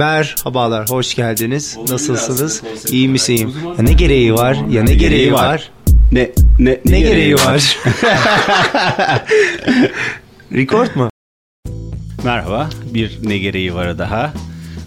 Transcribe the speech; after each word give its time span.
Merhabalar, 0.00 0.90
hoş 0.90 1.14
geldiniz. 1.14 1.76
Nasılsınız? 1.88 2.62
İyi 2.90 3.08
misiyim? 3.08 3.54
Ya 3.78 3.82
ne 3.84 3.92
gereği 3.92 4.34
var? 4.34 4.56
Ya 4.70 4.82
ne 4.82 4.94
gereği 4.94 5.32
var? 5.32 5.70
Ne 6.12 6.30
ne 6.58 6.80
Ne 6.84 7.00
gereği 7.00 7.34
var? 7.34 7.78
Record 10.52 10.96
mu? 10.96 11.10
Merhaba. 12.24 12.70
Bir 12.94 13.18
ne 13.22 13.38
gereği 13.38 13.74
var 13.74 13.98
daha. 13.98 14.32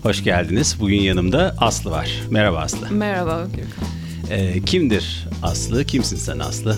Hoş 0.04 0.24
geldiniz. 0.24 0.76
Bugün 0.80 1.02
yanımda 1.02 1.56
Aslı 1.58 1.92
var. 1.92 2.10
Merhaba 2.30 2.58
Aslı. 2.58 2.88
Merhaba 2.92 3.48
Gürkan. 3.56 3.88
Ee, 4.32 4.62
kimdir 4.66 5.28
Aslı? 5.44 5.86
Kimsin 5.86 6.18
sen 6.18 6.40
Aslı? 6.40 6.78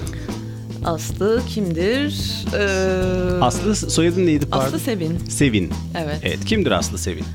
Aslı 0.86 1.42
kimdir? 1.50 2.16
Ee, 2.58 3.42
Aslı 3.42 3.76
soyadın 3.76 4.26
neydi 4.26 4.46
pardon? 4.46 4.66
Aslı 4.66 4.80
Sevin. 4.80 5.18
Sevin. 5.30 5.74
Evet. 6.04 6.20
Evet. 6.24 6.46
Kimdir 6.46 6.72
Aslı 6.72 6.98
Sevin? 6.98 7.26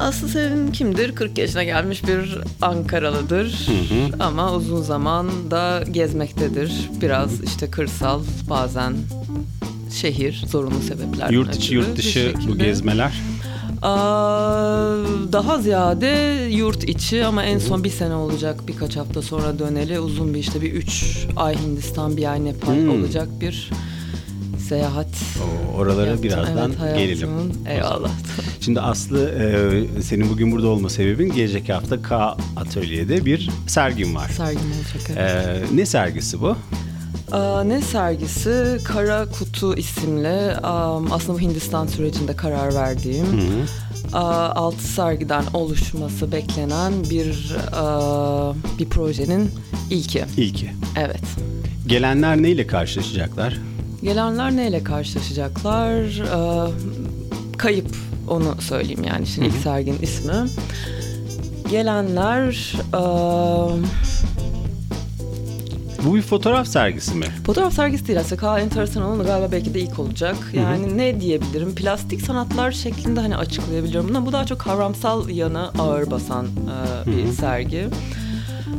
Aslı 0.00 0.28
Sevin 0.28 0.72
kimdir? 0.72 1.14
40 1.14 1.38
yaşına 1.38 1.64
gelmiş 1.64 2.06
bir 2.06 2.38
Ankaralıdır. 2.62 3.66
Ama 4.20 4.54
uzun 4.54 4.82
zaman 4.82 5.50
da 5.50 5.82
gezmektedir. 5.90 6.72
Biraz 7.02 7.44
işte 7.44 7.70
kırsal, 7.70 8.22
bazen 8.50 8.94
şehir 10.00 10.44
zorunlu 10.48 10.80
sebeplerden 10.88 11.32
Yurt 11.32 11.56
içi 11.56 11.74
yurt 11.74 11.96
dışı 11.96 12.34
bu 12.48 12.58
gezmeler. 12.58 13.12
Daha 15.32 15.58
ziyade 15.58 16.08
yurt 16.50 16.84
içi 16.84 17.24
ama 17.24 17.42
en 17.44 17.58
son 17.58 17.84
bir 17.84 17.90
sene 17.90 18.14
olacak 18.14 18.60
birkaç 18.68 18.96
hafta 18.96 19.22
sonra 19.22 19.58
döneli 19.58 20.00
uzun 20.00 20.34
bir 20.34 20.38
işte 20.38 20.62
bir 20.62 20.72
üç 20.72 21.16
ay 21.36 21.56
Hindistan 21.62 22.16
bir 22.16 22.32
ay 22.32 22.44
Nepal 22.44 22.74
Hmm. 22.74 22.90
olacak 22.90 23.28
bir 23.40 23.70
seyahat. 24.70 25.06
O, 25.42 25.76
oralara 25.78 26.06
yaptım. 26.06 26.22
birazdan 26.22 26.72
Evet, 26.84 26.98
gelelim. 26.98 27.30
Eyvallah. 27.68 28.10
Şimdi 28.60 28.80
Aslı 28.80 29.28
e, 29.98 30.02
senin 30.02 30.30
bugün 30.30 30.52
burada 30.52 30.66
olma 30.66 30.90
sebebin 30.90 31.32
gelecek 31.32 31.68
hafta 31.68 32.02
K 32.02 32.36
Atölye'de 32.56 33.24
bir 33.24 33.50
sergin 33.66 34.14
var. 34.14 34.28
Sergim 34.28 34.60
olacak. 34.60 35.10
evet. 35.18 35.46
Ee, 35.72 35.76
ne 35.76 35.86
sergisi 35.86 36.40
bu? 36.40 36.56
Aa, 37.32 37.64
ne 37.64 37.80
sergisi? 37.80 38.78
Kara 38.84 39.26
Kutu 39.26 39.76
isimli 39.76 40.54
am, 40.56 41.12
aslında 41.12 41.38
bu 41.38 41.40
Hindistan 41.40 41.86
sürecinde 41.86 42.36
karar 42.36 42.74
verdiğim 42.74 43.26
aa, 44.12 44.48
altı 44.48 44.84
sergiden 44.84 45.44
oluşması 45.54 46.32
beklenen 46.32 46.92
bir 47.10 47.56
aa, 47.72 48.52
bir 48.78 48.88
projenin 48.88 49.50
ilki. 49.90 50.24
İlki. 50.36 50.70
Evet. 50.96 51.22
Gelenler 51.86 52.42
neyle 52.42 52.66
karşılaşacaklar? 52.66 53.58
Gelenler 54.02 54.56
neyle 54.56 54.84
karşılaşacaklar? 54.84 56.20
Aa, 56.34 56.68
kayıp 57.58 57.86
onu 58.28 58.54
söyleyeyim 58.60 59.04
yani 59.08 59.26
şimdi 59.26 59.48
ilk 59.48 59.54
serginin 59.56 60.02
ismi. 60.02 60.32
Gelenler 61.70 62.74
aa, 62.92 63.68
Bu 66.04 66.14
bir 66.14 66.22
fotoğraf 66.22 66.66
sergisi 66.66 67.14
mi? 67.14 67.26
Fotoğraf 67.46 67.74
sergisi 67.74 68.06
değil 68.08 68.20
aslında. 68.20 68.42
Daha 68.42 68.60
enteresan 68.60 69.02
olan 69.02 69.18
da 69.20 69.22
galiba 69.22 69.52
belki 69.52 69.74
de 69.74 69.80
ilk 69.80 69.98
olacak. 69.98 70.36
Yani 70.52 70.98
ne 70.98 71.20
diyebilirim? 71.20 71.74
Plastik 71.74 72.22
sanatlar 72.22 72.72
şeklinde 72.72 73.20
hani 73.20 73.36
açıklayabilirim. 73.36 74.16
Ama 74.16 74.26
bu 74.26 74.32
daha 74.32 74.46
çok 74.46 74.58
kavramsal 74.58 75.28
yanı 75.28 75.68
ağır 75.78 76.10
basan 76.10 76.46
e, 76.46 77.10
bir 77.10 77.32
sergi. 77.32 77.88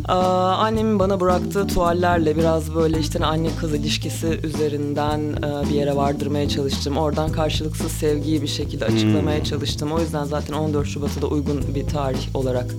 Aa, 0.07 0.55
annemin 0.55 0.99
bana 0.99 1.19
bıraktığı 1.19 1.67
tuvallerle 1.67 2.37
biraz 2.37 2.75
böyle 2.75 2.99
işte 2.99 3.19
hani 3.19 3.31
anne 3.31 3.49
kız 3.59 3.73
ilişkisi 3.73 4.39
üzerinden 4.43 5.19
e, 5.19 5.69
bir 5.69 5.75
yere 5.75 5.95
vardırmaya 5.95 6.49
çalıştım. 6.49 6.97
Oradan 6.97 7.31
karşılıksız 7.31 7.91
sevgiyi 7.91 8.41
bir 8.41 8.47
şekilde 8.47 8.85
açıklamaya 8.85 9.43
çalıştım. 9.43 9.91
O 9.91 9.99
yüzden 9.99 10.23
zaten 10.23 10.53
14 10.53 10.87
Şubat'a 10.87 11.21
da 11.21 11.27
uygun 11.27 11.75
bir 11.75 11.87
tarih 11.87 12.35
olarak 12.35 12.75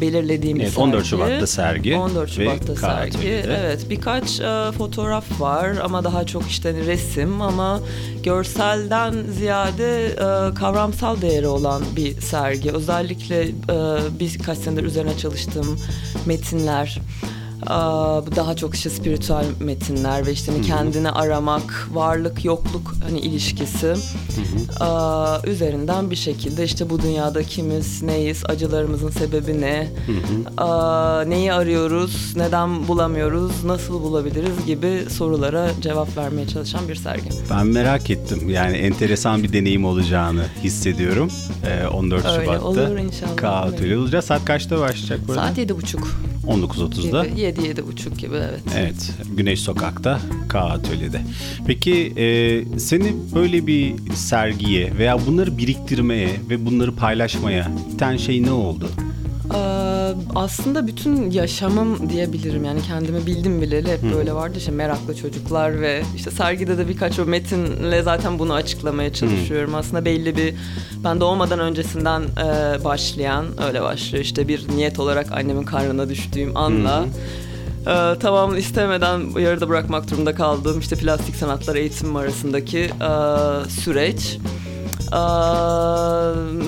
belirlediğim 0.00 0.58
bir 0.58 0.62
Evet, 0.62 0.72
sergi. 0.72 0.82
14 0.84 1.04
Şubat'ta 1.04 1.46
sergi 1.46 1.96
14 1.96 2.38
ve 2.38 2.44
Şubat'ta 2.44 2.76
sergi. 2.76 3.16
Atölye'de. 3.18 3.58
Evet 3.60 3.86
birkaç 3.90 4.40
e, 4.40 4.72
fotoğraf 4.78 5.40
var 5.40 5.70
ama 5.84 6.04
daha 6.04 6.24
çok 6.24 6.46
işte 6.46 6.72
hani 6.72 6.86
resim 6.86 7.42
ama 7.42 7.80
görselden 8.22 9.14
ziyade 9.38 10.06
e, 10.06 10.54
kavramsal 10.54 11.20
değeri 11.20 11.46
olan 11.46 11.82
bir 11.96 12.20
sergi. 12.20 12.72
Özellikle 12.72 13.42
e, 13.42 13.52
birkaç 14.20 14.58
senedir 14.58 14.84
üzerine 14.84 15.18
çalıştığım 15.18 15.78
metinler. 16.26 16.57
E, 16.58 17.00
daha 18.36 18.56
çok 18.56 18.74
işte 18.74 18.90
spiritüel 18.90 19.44
metinler 19.60 20.26
ve 20.26 20.32
işte 20.32 20.52
hani 20.52 20.62
kendini 20.62 21.10
aramak, 21.10 21.88
varlık 21.92 22.44
yokluk 22.44 22.94
hani 23.04 23.18
ilişkisi 23.20 23.94
e, 24.80 25.50
üzerinden 25.50 26.10
bir 26.10 26.16
şekilde 26.16 26.64
işte 26.64 26.90
bu 26.90 27.02
dünyada 27.02 27.42
kimiz, 27.42 28.02
neyiz, 28.02 28.42
acılarımızın 28.44 29.10
sebebi 29.10 29.60
ne, 29.60 29.88
neyi 31.30 31.52
arıyoruz, 31.52 32.36
neden 32.36 32.88
bulamıyoruz, 32.88 33.64
nasıl 33.64 34.02
bulabiliriz 34.02 34.66
gibi 34.66 35.04
sorulara 35.10 35.70
cevap 35.80 36.16
vermeye 36.16 36.48
çalışan 36.48 36.88
bir 36.88 36.94
sergi. 36.94 37.28
Ben 37.50 37.66
merak 37.66 38.10
ettim. 38.10 38.50
Yani 38.50 38.76
enteresan 38.76 39.42
bir 39.42 39.52
deneyim 39.52 39.84
olacağını 39.84 40.44
hissediyorum. 40.62 41.30
Ee, 41.66 41.86
14 41.86 42.24
Öyle 42.26 42.44
Şubat'ta 42.44 42.64
olur 42.64 42.98
inşallah. 42.98 43.36
K 43.36 43.96
olacak. 43.98 44.24
Saat 44.24 44.44
kaçta 44.44 44.80
başlayacak 44.80 45.20
burada? 45.28 45.40
Saat 45.40 45.58
yedi 45.58 45.76
buçuk 45.76 46.08
19.30'da. 46.48 47.24
gibi, 47.24 47.40
yedi 47.48 47.66
yedi 47.66 47.86
buçuk 47.86 48.18
gibi 48.18 48.36
evet. 48.36 48.60
Evet, 48.76 49.12
Güneş 49.36 49.60
Sokak'ta 49.60 50.20
K 50.48 50.60
Atölye'de. 50.60 51.20
Peki 51.66 52.12
e, 52.16 52.78
seni 52.78 53.16
böyle 53.34 53.66
bir 53.66 53.94
sergiye 54.14 54.92
veya 54.98 55.26
bunları 55.26 55.58
biriktirmeye 55.58 56.30
ve 56.50 56.66
bunları 56.66 56.94
paylaşmaya 56.96 57.70
iten 57.94 58.16
şey 58.16 58.42
ne 58.42 58.52
oldu? 58.52 58.88
Aa, 59.50 59.87
aslında 60.34 60.86
bütün 60.86 61.30
yaşamım 61.30 62.10
diyebilirim 62.10 62.64
yani 62.64 62.82
kendimi 62.82 63.26
bildim 63.26 63.62
bileli 63.62 63.92
hep 63.92 64.02
böyle 64.02 64.34
vardı 64.34 64.54
işte 64.58 64.72
meraklı 64.72 65.16
çocuklar 65.16 65.80
ve 65.80 66.02
işte 66.16 66.30
sergide 66.30 66.78
de 66.78 66.88
birkaç 66.88 67.18
o 67.18 67.26
metinle 67.26 68.02
zaten 68.02 68.38
bunu 68.38 68.52
açıklamaya 68.52 69.12
çalışıyorum. 69.12 69.74
Aslında 69.74 70.04
belli 70.04 70.36
bir 70.36 70.54
ben 71.04 71.20
doğmadan 71.20 71.58
öncesinden 71.58 72.22
e, 72.22 72.84
başlayan 72.84 73.46
öyle 73.68 73.82
başlıyor 73.82 74.24
işte 74.24 74.48
bir 74.48 74.68
niyet 74.68 74.98
olarak 74.98 75.32
annemin 75.32 75.64
karnına 75.64 76.08
düştüğüm 76.08 76.56
anla. 76.56 77.04
Ee, 77.86 78.18
tamam 78.20 78.56
istemeden 78.56 79.40
yarıda 79.40 79.68
bırakmak 79.68 80.10
durumunda 80.10 80.34
kaldığım 80.34 80.80
işte 80.80 80.96
plastik 80.96 81.36
sanatlar 81.36 81.76
eğitimim 81.76 82.16
arasındaki 82.16 82.78
e, 82.78 82.90
süreç. 83.70 84.38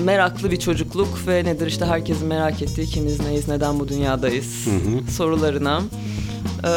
Meraklı 0.05 0.51
bir 0.51 0.59
çocukluk 0.59 1.27
ve 1.27 1.43
nedir 1.45 1.67
işte 1.67 1.85
herkesin 1.85 2.27
merak 2.27 2.61
ettiği 2.61 2.87
kimiz 2.87 3.19
neyiz 3.19 3.47
neden 3.47 3.79
bu 3.79 3.87
dünyadayız 3.87 4.67
sorularına. 5.17 5.81
Ee, 6.63 6.67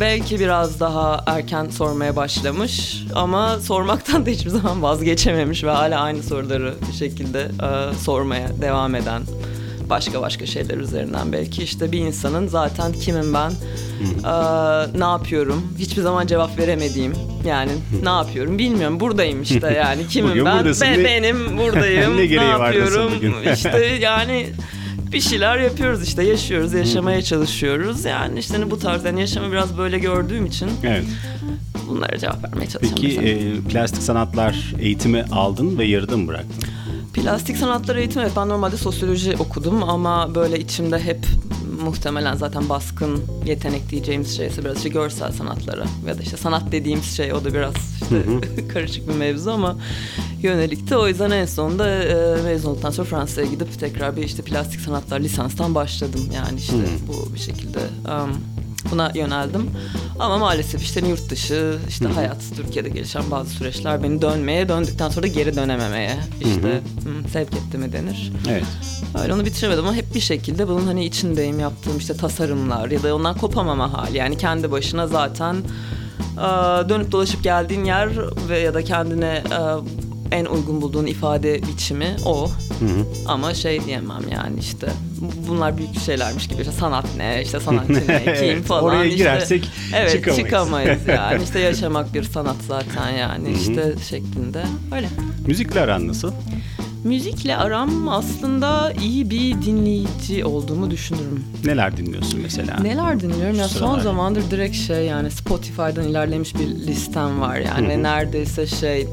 belki 0.00 0.40
biraz 0.40 0.80
daha 0.80 1.24
erken 1.26 1.68
sormaya 1.68 2.16
başlamış 2.16 3.04
ama 3.14 3.58
sormaktan 3.60 4.26
da 4.26 4.30
hiçbir 4.30 4.50
zaman 4.50 4.82
vazgeçememiş 4.82 5.64
ve 5.64 5.70
hala 5.70 6.00
aynı 6.00 6.22
soruları 6.22 6.74
bir 6.88 6.96
şekilde 6.96 7.50
sormaya 8.04 8.48
devam 8.60 8.94
eden 8.94 9.22
başka 9.90 10.22
başka 10.22 10.46
şeyler 10.46 10.76
üzerinden. 10.76 11.32
Belki 11.32 11.62
işte 11.62 11.92
bir 11.92 11.98
insanın 11.98 12.48
zaten 12.48 12.92
kimim 12.92 13.34
ben 13.34 13.52
e, 14.24 14.32
ne 15.00 15.04
yapıyorum 15.04 15.62
hiçbir 15.78 16.02
zaman 16.02 16.26
cevap 16.26 16.58
veremediğim 16.58 17.12
yani 17.46 17.70
ne 18.02 18.08
yapıyorum 18.08 18.58
bilmiyorum 18.58 19.00
buradayım 19.00 19.42
işte 19.42 19.72
yani 19.76 20.08
kimim 20.08 20.30
Bugün 20.30 20.44
ben 20.44 20.58
buradasın. 20.58 20.86
Ne- 20.86 21.04
benim 21.04 21.58
buradayım 21.58 22.16
Ne 22.16 22.22
ne, 22.28 22.44
yapıyorum 22.44 23.12
bugün? 23.16 23.34
işte 23.54 23.98
yani 24.00 24.46
bir 25.12 25.20
şeyler 25.20 25.58
yapıyoruz 25.58 26.08
işte 26.08 26.22
yaşıyoruz 26.22 26.72
yaşamaya 26.72 27.22
çalışıyoruz 27.22 28.04
yani 28.04 28.38
işte 28.38 28.54
hani 28.54 28.70
bu 28.70 28.78
tarz 28.78 29.04
yani 29.04 29.20
yaşamı 29.20 29.52
biraz 29.52 29.78
böyle 29.78 29.98
gördüğüm 29.98 30.46
için 30.46 30.70
Evet. 30.84 31.04
bunlara 31.88 32.18
cevap 32.18 32.44
vermeye 32.44 32.66
çalışıyorum. 32.66 33.02
Peki 33.02 33.20
mesela. 33.20 33.56
e, 33.56 33.60
plastik 33.60 34.02
sanatlar 34.02 34.74
eğitimi 34.80 35.24
aldın 35.32 35.78
ve 35.78 35.84
yarıda 35.84 36.16
mı 36.16 36.28
bıraktın? 36.28 36.54
Plastik 37.14 37.56
sanatlar 37.56 37.96
eğitimi 37.96 38.22
evet 38.22 38.32
ben 38.36 38.48
normalde 38.48 38.76
sosyoloji 38.76 39.36
okudum 39.38 39.82
ama 39.82 40.34
böyle 40.34 40.58
içimde 40.60 40.98
hep 40.98 41.18
muhtemelen 41.78 42.36
zaten 42.36 42.68
baskın 42.68 43.22
yetenek 43.44 43.90
diyeceğimiz 43.90 44.36
şeyse 44.36 44.64
biraz 44.64 44.76
işte 44.76 44.88
görsel 44.88 45.32
sanatlara 45.32 45.84
ya 46.06 46.18
da 46.18 46.22
işte 46.22 46.36
sanat 46.36 46.72
dediğimiz 46.72 47.16
şey 47.16 47.32
o 47.32 47.44
da 47.44 47.54
biraz 47.54 47.74
işte 48.02 48.22
karışık 48.68 49.08
bir 49.08 49.14
mevzu 49.14 49.50
ama 49.50 49.76
yönelikti. 50.42 50.96
O 50.96 51.08
yüzden 51.08 51.30
en 51.30 51.46
sonunda 51.46 51.90
e, 51.90 52.42
mezun 52.42 52.70
olduktan 52.70 52.90
sonra 52.90 53.08
Fransa'ya 53.08 53.46
gidip 53.46 53.80
tekrar 53.80 54.16
bir 54.16 54.22
işte 54.22 54.42
plastik 54.42 54.80
sanatlar 54.80 55.20
lisanstan 55.20 55.74
başladım. 55.74 56.30
Yani 56.34 56.58
işte 56.58 56.76
bu 57.08 57.34
bir 57.34 57.38
şekilde 57.38 57.78
um, 57.78 58.57
buna 58.90 59.12
yöneldim. 59.14 59.70
Ama 60.18 60.38
maalesef 60.38 60.82
işte 60.82 61.08
yurt 61.08 61.30
dışı, 61.30 61.78
işte 61.88 62.08
hayat, 62.08 62.36
Türkiye'de 62.56 62.88
gelişen 62.88 63.30
bazı 63.30 63.50
süreçler 63.50 64.02
beni 64.02 64.22
dönmeye, 64.22 64.68
döndükten 64.68 65.08
sonra 65.08 65.22
da 65.22 65.26
geri 65.26 65.56
dönememeye 65.56 66.16
işte 66.40 66.80
sevk 67.32 67.52
etti 67.52 67.78
mi 67.78 67.92
denir. 67.92 68.32
Evet. 68.48 68.64
Öyle 69.22 69.34
onu 69.34 69.44
bitiremedim 69.44 69.84
ama 69.84 69.94
hep 69.94 70.14
bir 70.14 70.20
şekilde 70.20 70.68
bunun 70.68 70.86
hani 70.86 71.04
içindeyim 71.04 71.60
yaptığım 71.60 71.98
işte 71.98 72.14
tasarımlar 72.14 72.90
ya 72.90 73.02
da 73.02 73.16
ondan 73.16 73.38
kopamama 73.38 73.92
hali. 73.92 74.16
Yani 74.16 74.38
kendi 74.38 74.70
başına 74.70 75.06
zaten 75.06 75.56
dönüp 76.88 77.12
dolaşıp 77.12 77.44
geldiğin 77.44 77.84
yer 77.84 78.10
ve 78.48 78.58
ya 78.58 78.74
da 78.74 78.84
kendine 78.84 79.42
en 80.32 80.44
uygun 80.44 80.82
bulduğun 80.82 81.06
ifade 81.06 81.62
biçimi 81.62 82.16
o. 82.24 82.50
Ama 83.26 83.54
şey 83.54 83.84
diyemem 83.84 84.22
yani 84.32 84.60
işte 84.60 84.88
bunlar 85.48 85.78
büyük 85.78 86.00
şeylermiş 86.00 86.48
gibi 86.48 86.60
işte 86.62 86.72
sanat 86.72 87.06
ne 87.16 87.42
işte 87.42 87.60
sanatçı 87.64 87.92
ne 88.08 88.22
kim 88.24 88.34
Evet, 88.34 88.64
falan. 88.64 88.84
oraya 88.84 89.04
işte, 89.04 89.16
girersek 89.16 89.68
evet, 89.96 90.12
çıkamayız. 90.12 90.44
çıkamayız 90.44 91.00
yani 91.08 91.42
işte 91.44 91.58
yaşamak 91.68 92.14
bir 92.14 92.22
sanat 92.22 92.56
zaten 92.68 93.10
yani 93.10 93.50
işte 93.62 93.94
şeklinde 94.08 94.62
öyle. 94.96 95.08
Müzikle 95.46 95.80
aran 95.80 96.08
nasıl? 96.08 96.32
Müzikle 97.04 97.56
aram 97.56 98.08
aslında 98.08 98.92
iyi 99.02 99.30
bir 99.30 99.62
dinleyici 99.62 100.44
olduğumu 100.44 100.90
düşünürüm. 100.90 101.44
Neler 101.64 101.96
dinliyorsun 101.96 102.40
mesela? 102.42 102.78
Neler 102.80 103.20
dinliyorum 103.20 103.58
ya 103.58 103.68
son 103.68 103.78
sıralar. 103.78 104.00
zamandır 104.00 104.50
direkt 104.50 104.76
şey 104.76 105.06
yani 105.06 105.30
Spotify'dan 105.30 106.08
ilerlemiş 106.08 106.54
bir 106.54 106.66
listem 106.68 107.40
var 107.40 107.56
yani 107.56 107.88
ve 107.88 108.02
neredeyse 108.02 108.66
şey 108.66 109.08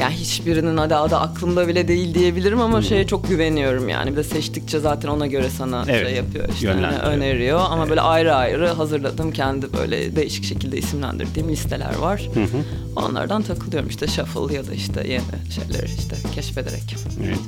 ya 0.00 0.10
hiçbirinin 0.10 0.76
adı 0.76 0.96
adı 0.96 1.16
aklımda 1.16 1.68
bile 1.68 1.88
değil 1.88 2.14
diyebilirim 2.14 2.60
ama 2.60 2.82
şeye 2.82 3.06
çok 3.06 3.28
güveniyorum 3.28 3.88
yani 3.88 4.12
bir 4.12 4.16
de 4.16 4.24
seçtikçe 4.24 4.78
zaten 4.78 5.08
ona 5.08 5.26
göre 5.26 5.50
sana 5.50 5.84
Evet, 5.88 6.06
şey 6.06 6.16
yapıyor 6.16 6.48
işte 6.54 6.68
hani 6.68 6.86
öneriyor 6.96 7.60
ama 7.70 7.88
böyle 7.88 8.00
ayrı 8.00 8.34
ayrı 8.34 8.68
hazırladığım 8.68 9.32
kendi 9.32 9.72
böyle 9.72 10.16
değişik 10.16 10.44
şekilde 10.44 10.78
isimlendirdiğim 10.78 11.48
listeler 11.48 11.96
var. 11.96 12.28
Onlardan 12.96 13.42
takılıyorum 13.42 13.88
işte 13.88 14.06
shuffle 14.06 14.54
ya 14.54 14.66
da 14.66 14.74
işte 14.74 15.08
yeni 15.08 15.52
şeyleri 15.54 15.86
işte 15.98 16.16
keşfederek. 16.34 16.96
Evet. 17.26 17.38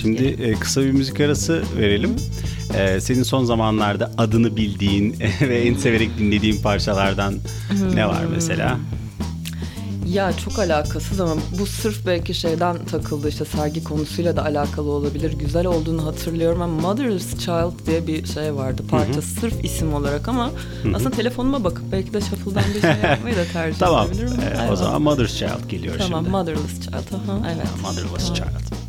Şimdi 0.00 0.24
e, 0.24 0.52
kısa 0.52 0.80
bir 0.82 0.92
müzik 0.92 1.20
arası 1.20 1.62
verelim. 1.78 2.16
E, 2.78 3.00
senin 3.00 3.22
son 3.22 3.44
zamanlarda 3.44 4.10
adını 4.18 4.56
bildiğin 4.56 5.16
ve 5.40 5.58
en 5.58 5.74
severek 5.74 6.18
dinlediğin 6.18 6.62
parçalardan 6.62 7.34
ne 7.94 8.06
var 8.08 8.24
mesela? 8.34 8.78
Ya 10.12 10.32
çok 10.32 10.58
alakasız 10.58 11.20
ama 11.20 11.34
bu 11.58 11.66
sırf 11.66 12.06
belki 12.06 12.34
şeyden 12.34 12.84
takıldı 12.84 13.28
işte 13.28 13.44
sergi 13.44 13.84
konusuyla 13.84 14.36
da 14.36 14.44
alakalı 14.44 14.90
olabilir. 14.90 15.32
Güzel 15.32 15.66
olduğunu 15.66 16.06
hatırlıyorum 16.06 16.62
ama 16.62 16.80
Mother's 16.80 17.38
Child 17.38 17.86
diye 17.86 18.06
bir 18.06 18.26
şey 18.26 18.54
vardı 18.54 18.82
parça 18.90 19.22
sırf 19.22 19.64
isim 19.64 19.94
olarak 19.94 20.28
ama 20.28 20.50
aslında 20.94 21.10
telefonuma 21.10 21.64
bakıp 21.64 21.92
belki 21.92 22.14
de 22.14 22.20
shuffle'dan 22.20 22.64
bir 22.74 22.80
şey 22.80 22.90
yapmayı 23.10 23.36
da 23.36 23.44
tercih 23.52 23.78
Tamam. 23.78 24.06
edebilirim. 24.06 24.40
E, 24.40 24.56
o 24.58 24.62
Eyvallah. 24.62 24.76
zaman 24.76 25.02
Mother's 25.02 25.34
Child 25.36 25.68
geliyor 25.68 25.98
Tamam 25.98 26.20
şimdi. 26.20 26.30
Motherless 26.30 26.80
Child. 26.80 26.94
Aha, 26.94 27.38
evet. 27.54 27.66
Motherless 27.82 28.22
Tamam. 28.22 28.34
Child. 28.34 28.87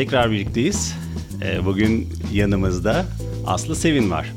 Tekrar 0.00 0.30
birlikteyiz. 0.30 0.94
Ee, 1.42 1.64
bugün 1.64 2.08
yanımızda 2.32 3.06
Aslı 3.46 3.76
Sevin 3.76 4.10
var. 4.10 4.32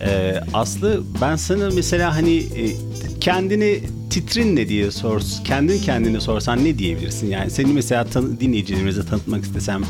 Ee, 0.00 0.34
Aslı 0.54 1.02
ben 1.20 1.36
sana 1.36 1.70
mesela 1.74 2.16
hani 2.16 2.36
e, 2.36 2.76
kendini 3.20 3.80
titrin 4.10 4.56
ne 4.56 4.68
diye 4.68 4.90
sor, 4.90 5.22
kendin 5.44 5.78
kendine 5.82 6.20
sorsan 6.20 6.64
ne 6.64 6.78
diyebilirsin? 6.78 7.26
Yani 7.30 7.50
seni 7.50 7.72
mesela 7.72 8.04
tan- 8.04 8.40
dinleyicilerimize 8.40 9.06
tanıtmak 9.06 9.44
istesem 9.44 9.82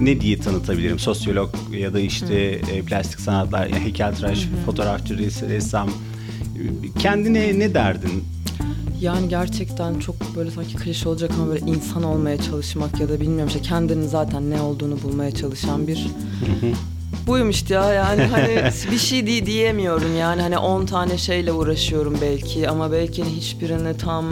ne 0.00 0.20
diye 0.20 0.38
tanıtabilirim? 0.38 0.98
Sosyolog 0.98 1.54
ya 1.72 1.94
da 1.94 2.00
işte 2.00 2.34
e, 2.34 2.82
plastik 2.82 3.20
sanatlar, 3.20 3.66
ya 3.66 3.78
heykeltıraş, 3.78 4.48
fotoğrafçı, 4.66 5.14
res- 5.14 5.48
ressam. 5.48 5.90
Kendine 6.98 7.58
ne 7.58 7.74
derdin? 7.74 8.24
Yani 9.04 9.28
gerçekten 9.28 9.98
çok 9.98 10.36
böyle 10.36 10.50
sanki 10.50 10.74
klişe 10.74 11.08
olacak 11.08 11.30
ama 11.38 11.48
böyle 11.48 11.66
insan 11.66 12.02
olmaya 12.02 12.38
çalışmak 12.38 13.00
ya 13.00 13.08
da 13.08 13.20
bilmiyorum 13.20 13.48
işte 13.48 13.62
kendinin 13.62 14.06
zaten 14.06 14.50
ne 14.50 14.60
olduğunu 14.60 15.02
bulmaya 15.02 15.30
çalışan 15.30 15.86
bir 15.86 16.06
buyum 17.26 17.50
işte 17.50 17.74
ya 17.74 17.92
yani 17.92 18.22
hani 18.22 18.70
bir 18.92 18.98
şey 18.98 19.26
diye 19.26 19.46
diyemiyorum 19.46 20.18
yani. 20.18 20.42
Hani 20.42 20.58
10 20.58 20.86
tane 20.86 21.18
şeyle 21.18 21.52
uğraşıyorum 21.52 22.18
belki 22.20 22.68
ama 22.68 22.92
belki 22.92 23.24
hiçbirini 23.24 23.96
tam 23.96 24.24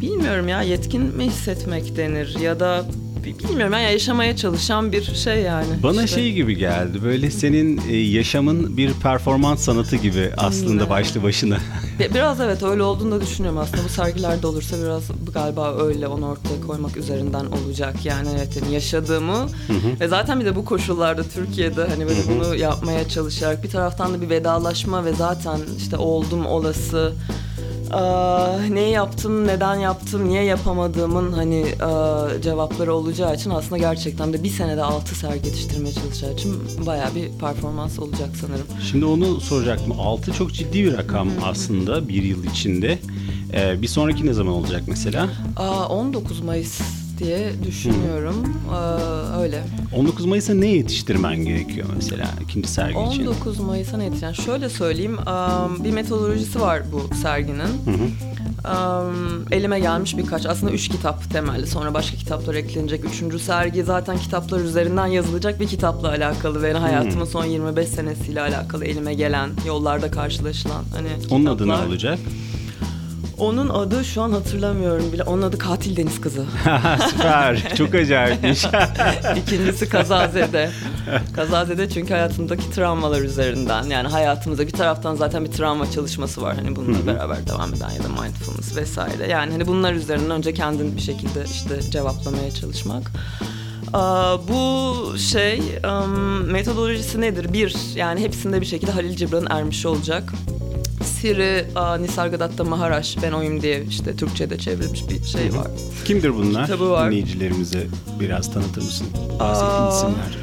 bilmiyorum 0.00 0.48
ya 0.48 0.62
yetkin 0.62 1.02
mi 1.02 1.24
hissetmek 1.24 1.96
denir 1.96 2.36
ya 2.40 2.60
da 2.60 2.84
bilmiyorum 3.26 3.72
ya 3.72 3.80
yaşamaya 3.90 4.36
çalışan 4.36 4.92
bir 4.92 5.02
şey 5.14 5.38
yani. 5.42 5.66
Bana 5.82 6.04
İşte. 6.04 6.16
şey 6.20 6.32
gibi 6.32 6.56
geldi. 6.56 7.02
Böyle 7.04 7.30
senin 7.30 7.80
e, 7.90 7.96
yaşamın 7.96 8.76
bir 8.76 8.92
performans 8.92 9.60
sanatı 9.64 9.96
gibi 9.96 10.30
aslında 10.36 10.80
Evet. 10.82 10.90
başlı 10.90 11.22
başına. 11.22 11.58
Bi- 12.00 12.14
Biraz 12.14 12.40
evet 12.40 12.62
öyle 12.62 12.82
olduğunu 12.82 13.10
da 13.10 13.20
düşünüyorum 13.20 13.58
aslında. 13.58 13.84
Bu 13.84 13.88
sergilerde 13.88 14.46
olursa 14.46 14.76
biraz 14.82 15.02
galiba 15.34 15.74
öyle 15.84 16.08
onu 16.08 16.26
ortaya 16.26 16.60
koymak 16.66 16.96
üzerinden 16.96 17.44
olacak. 17.46 18.04
Yani 18.04 18.28
evet 18.36 18.56
yani 18.62 18.74
yaşadığımı 18.74 19.46
ve 20.00 20.08
zaten 20.08 20.40
bir 20.40 20.44
de 20.44 20.56
bu 20.56 20.64
koşullarda 20.64 21.22
Türkiye'de 21.22 21.84
hani 21.88 22.06
böyle 22.06 22.20
bunu 22.28 22.54
yapmaya 22.56 23.08
çalışarak 23.08 23.62
bir 23.64 23.70
taraftan 23.70 24.14
da 24.14 24.20
bir 24.22 24.28
vedalaşma 24.30 25.04
ve 25.04 25.12
zaten 25.12 25.58
işte 25.78 25.96
oldum 25.96 26.46
olası 26.46 27.12
Ne 28.70 28.80
yaptım, 28.80 29.46
neden 29.46 29.74
yaptım, 29.74 30.28
niye 30.28 30.42
yapamadığımın 30.42 31.32
hani 31.32 31.64
aa, 31.82 32.28
cevapları 32.42 32.94
olacağı 32.94 33.34
için 33.34 33.50
aslında 33.50 33.78
gerçekten 33.78 34.32
de 34.32 34.42
bir 34.42 34.48
senede 34.48 34.82
altı 34.82 35.14
sergi 35.14 35.46
yetiştirmeye 35.46 35.94
çalışacağı 35.94 36.32
için 36.32 36.54
bayağı 36.86 37.14
bir 37.14 37.28
performans 37.40 37.98
olacak 37.98 38.28
sanırım. 38.40 38.66
Şimdi 38.90 39.04
onu 39.04 39.40
soracaktım. 39.40 39.92
6 40.00 40.32
çok 40.32 40.52
ciddi 40.52 40.84
bir 40.84 40.92
rakam 40.98 41.28
aslında 41.44 42.08
bir 42.08 42.22
yıl 42.22 42.44
içinde. 42.44 42.98
Ee, 43.52 43.82
bir 43.82 43.88
sonraki 43.88 44.26
ne 44.26 44.32
zaman 44.32 44.52
olacak 44.54 44.82
mesela? 44.86 45.28
Aa, 45.56 45.88
19 45.88 46.40
Mayıs 46.40 46.80
diye 47.24 47.52
düşünüyorum. 47.66 48.36
Aa, 48.72 49.40
öyle. 49.42 49.62
19 49.96 50.26
Mayıs'a 50.26 50.54
ne 50.54 50.66
yetiştirmen 50.66 51.36
gerekiyor 51.44 51.86
mesela 51.96 52.28
ikinci 52.44 52.68
sergi 52.68 52.98
için? 53.10 53.26
19 53.26 53.58
Mayıs'a 53.60 53.96
ne 53.96 54.04
yetişen? 54.04 54.32
Şöyle 54.32 54.68
söyleyeyim. 54.68 55.28
am, 55.28 55.84
bir 55.84 55.90
metodolojisi 55.90 56.60
var 56.60 56.82
bu 56.92 57.14
serginin. 57.14 57.68
Am, 58.64 59.14
elime 59.50 59.80
gelmiş 59.80 60.16
birkaç. 60.16 60.46
Aslında 60.46 60.72
üç 60.72 60.88
kitap 60.88 61.30
temelli. 61.32 61.66
Sonra 61.66 61.94
başka 61.94 62.16
kitaplar 62.16 62.54
eklenecek. 62.54 63.04
Üçüncü 63.04 63.38
sergi 63.38 63.82
zaten 63.84 64.18
kitaplar 64.18 64.60
üzerinden 64.60 65.06
yazılacak 65.06 65.60
bir 65.60 65.66
kitapla 65.68 66.08
alakalı. 66.08 66.62
Ve 66.62 66.72
hayatımın 66.72 67.24
son 67.24 67.44
25 67.44 67.88
senesiyle 67.88 68.40
alakalı 68.40 68.84
elime 68.84 69.14
gelen, 69.14 69.50
yollarda 69.66 70.10
karşılaşılan 70.10 70.84
hani 70.96 71.08
Onun 71.30 71.46
adı 71.46 71.62
ne 71.62 71.72
kitaplar. 71.72 71.86
olacak? 71.86 72.18
Onun 73.38 73.68
adı 73.68 74.04
şu 74.04 74.22
an 74.22 74.32
hatırlamıyorum 74.32 75.12
bile. 75.12 75.22
Onun 75.22 75.42
adı 75.42 75.58
Katil 75.58 75.96
Deniz 75.96 76.20
Kızı. 76.20 76.44
Süper. 77.10 77.74
Çok 77.76 77.94
acayipmiş. 77.94 78.64
İkincisi 79.36 79.88
Kazazede. 79.88 80.70
Kazazede 81.36 81.88
çünkü 81.88 82.12
hayatımdaki 82.14 82.70
travmalar 82.70 83.22
üzerinden 83.22 83.84
yani 83.84 84.08
hayatımızda 84.08 84.66
bir 84.66 84.72
taraftan 84.72 85.14
zaten 85.14 85.44
bir 85.44 85.52
travma 85.52 85.90
çalışması 85.90 86.42
var 86.42 86.56
hani 86.56 86.76
bununla 86.76 87.06
beraber 87.06 87.46
devam 87.46 87.74
eden 87.74 87.90
ya 87.90 88.04
da 88.04 88.08
mindfulness 88.08 88.76
vesaire. 88.76 89.28
Yani 89.28 89.52
hani 89.52 89.66
bunlar 89.66 89.92
üzerinden 89.92 90.30
önce 90.30 90.54
kendin 90.54 90.96
bir 90.96 91.02
şekilde 91.02 91.44
işte 91.44 91.90
cevaplamaya 91.90 92.50
çalışmak. 92.50 93.10
Aa, 93.92 94.48
bu 94.48 94.94
şey 95.18 95.62
um, 95.84 96.50
metodolojisi 96.52 97.20
nedir? 97.20 97.52
Bir, 97.52 97.76
yani 97.94 98.20
hepsinde 98.20 98.60
bir 98.60 98.66
şekilde 98.66 98.90
Halil 98.90 99.16
Cibran'ın 99.16 99.46
ermiş 99.50 99.86
olacak. 99.86 100.32
Siri 101.24 101.64
uh, 101.76 101.98
Nisargadatta 102.00 102.64
Maharaj 102.64 103.16
Ben 103.22 103.32
Oyum 103.32 103.62
diye 103.62 103.84
işte 103.84 104.16
Türkçe'de 104.16 104.58
çevrilmiş 104.58 105.08
bir 105.08 105.24
şey 105.24 105.54
var. 105.56 105.66
Kimdir 106.04 106.34
bunlar? 106.34 106.66
Kitabı 106.66 106.90
var. 106.90 107.10
Dinleyicilerimize 107.10 107.86
biraz 108.20 108.52
tanıtır 108.52 108.82
mısın? 108.82 109.06
Aa. 109.34 109.40
Bahsettiğin 109.40 109.90
isimler. 109.90 110.38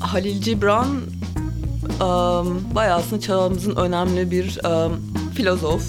Halil 0.00 0.42
Cibran 0.42 0.86
um, 0.86 2.74
bayağı 2.74 2.96
aslında 2.98 3.20
çağımızın 3.20 3.76
önemli 3.76 4.30
bir 4.30 4.58
um, 4.64 4.92
filozof. 5.34 5.84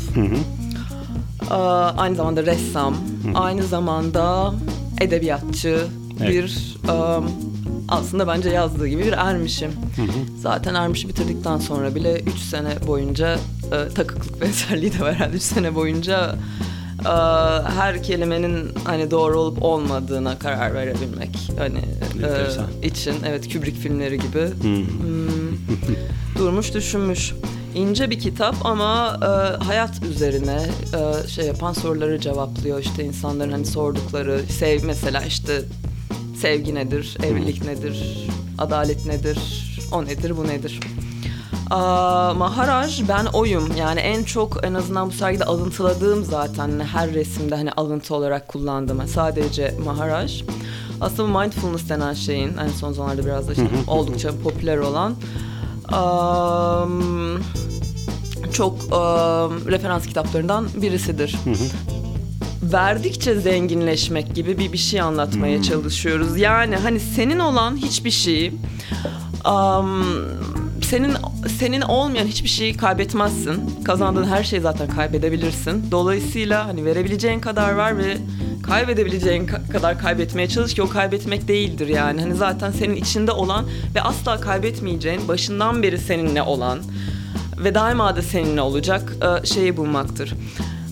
Aa, 1.49 1.93
aynı 1.97 2.15
zamanda 2.15 2.45
ressam, 2.45 2.95
aynı 3.35 3.63
zamanda 3.63 4.53
edebiyatçı, 5.01 5.87
Evet. 6.19 6.29
bir 6.29 6.75
um, 6.91 7.52
aslında 7.89 8.27
bence 8.27 8.49
yazdığı 8.49 8.87
gibi 8.87 9.03
bir 9.03 9.13
ermişim. 9.13 9.71
Zaten 10.41 10.75
ermişi 10.75 11.07
bitirdikten 11.09 11.57
sonra 11.57 11.95
bile 11.95 12.19
3 12.19 12.37
sene 12.39 12.87
boyunca 12.87 13.37
e, 13.71 13.93
takıklık 13.93 14.41
benzerliği 14.41 14.93
de 14.93 14.99
var 14.99 15.13
herhalde 15.13 15.35
3 15.35 15.41
sene 15.41 15.75
boyunca 15.75 16.35
e, 17.05 17.09
her 17.69 18.03
kelimenin 18.03 18.69
hani 18.83 19.11
doğru 19.11 19.39
olup 19.39 19.63
olmadığına 19.63 20.39
karar 20.39 20.73
verebilmek 20.73 21.29
hani 21.57 21.79
e, 22.83 22.87
için 22.87 23.15
evet 23.25 23.53
Kubrick 23.53 23.79
filmleri 23.79 24.19
gibi. 24.19 24.47
Hmm, 24.61 25.57
durmuş 26.37 26.73
düşünmüş. 26.73 27.33
İnce 27.75 28.09
bir 28.09 28.19
kitap 28.19 28.55
ama 28.65 29.19
e, 29.21 29.63
hayat 29.63 30.03
üzerine 30.03 30.61
e, 30.93 31.27
şey 31.27 31.45
yapan 31.45 31.73
soruları 31.73 32.19
cevaplıyor. 32.19 32.79
İşte 32.79 33.03
insanların 33.03 33.51
hani 33.51 33.65
sordukları 33.65 34.39
sev 34.49 34.83
mesela 34.83 35.21
işte 35.21 35.61
sevgi 36.43 36.75
nedir 36.75 37.17
evlilik 37.23 37.65
nedir 37.65 38.27
adalet 38.57 39.05
nedir 39.05 39.37
o 39.91 40.05
nedir 40.05 40.37
bu 40.37 40.47
nedir 40.47 40.79
Aa, 41.69 42.33
Maharaj 42.33 43.01
ben 43.09 43.25
oyum 43.25 43.69
yani 43.77 43.99
en 43.99 44.23
çok 44.23 44.65
en 44.65 44.73
azından 44.73 45.07
bu 45.07 45.11
sergide 45.11 45.45
alıntıladığım 45.45 46.23
zaten 46.23 46.79
her 46.79 47.13
resimde 47.13 47.55
hani 47.55 47.71
alıntı 47.71 48.15
olarak 48.15 48.47
kullandığım 48.47 49.07
sadece 49.07 49.73
Maharaj. 49.85 50.43
Aslında 51.01 51.39
mindfulness 51.39 51.89
denen 51.89 52.13
şeyin 52.13 52.57
en 52.57 52.67
son 52.67 52.91
zamanlarda 52.93 53.25
biraz 53.25 53.47
da 53.47 53.51
işte 53.53 53.67
oldukça 53.87 54.29
popüler 54.43 54.77
olan 54.77 55.15
am, 55.87 57.01
çok 58.53 58.73
am, 58.93 59.65
referans 59.67 60.05
kitaplarından 60.05 60.67
birisidir. 60.81 61.35
Verdikçe 62.73 63.35
zenginleşmek 63.35 64.35
gibi 64.35 64.57
bir 64.57 64.73
bir 64.73 64.77
şey 64.77 65.01
anlatmaya 65.01 65.63
çalışıyoruz. 65.63 66.37
Yani 66.37 66.75
hani 66.75 66.99
senin 66.99 67.39
olan 67.39 67.77
hiçbir 67.77 68.11
şeyi 68.11 68.53
am, 69.43 70.03
senin 70.81 71.13
senin 71.59 71.81
olmayan 71.81 72.25
hiçbir 72.27 72.49
şeyi 72.49 72.77
kaybetmezsin. 72.77 73.83
Kazandığın 73.83 74.23
her 74.23 74.43
şeyi 74.43 74.61
zaten 74.61 74.87
kaybedebilirsin. 74.87 75.91
Dolayısıyla 75.91 76.67
hani 76.67 76.85
verebileceğin 76.85 77.39
kadar 77.39 77.77
ver 77.77 77.97
ve 77.97 78.17
kaybedebileceğin 78.63 79.47
ka- 79.47 79.69
kadar 79.69 79.99
kaybetmeye 79.99 80.49
çalış 80.49 80.73
ki 80.73 80.81
o 80.81 80.89
kaybetmek 80.89 81.47
değildir 81.47 81.87
yani. 81.87 82.21
Hani 82.21 82.35
zaten 82.35 82.71
senin 82.71 82.95
içinde 82.95 83.31
olan 83.31 83.65
ve 83.95 84.01
asla 84.01 84.41
kaybetmeyeceğin, 84.41 85.27
başından 85.27 85.83
beri 85.83 85.97
seninle 85.97 86.41
olan 86.41 86.79
ve 87.57 87.75
daima 87.75 88.15
da 88.15 88.21
seninle 88.21 88.61
olacak 88.61 89.13
e, 89.21 89.45
şeyi 89.45 89.77
bulmaktır. 89.77 90.33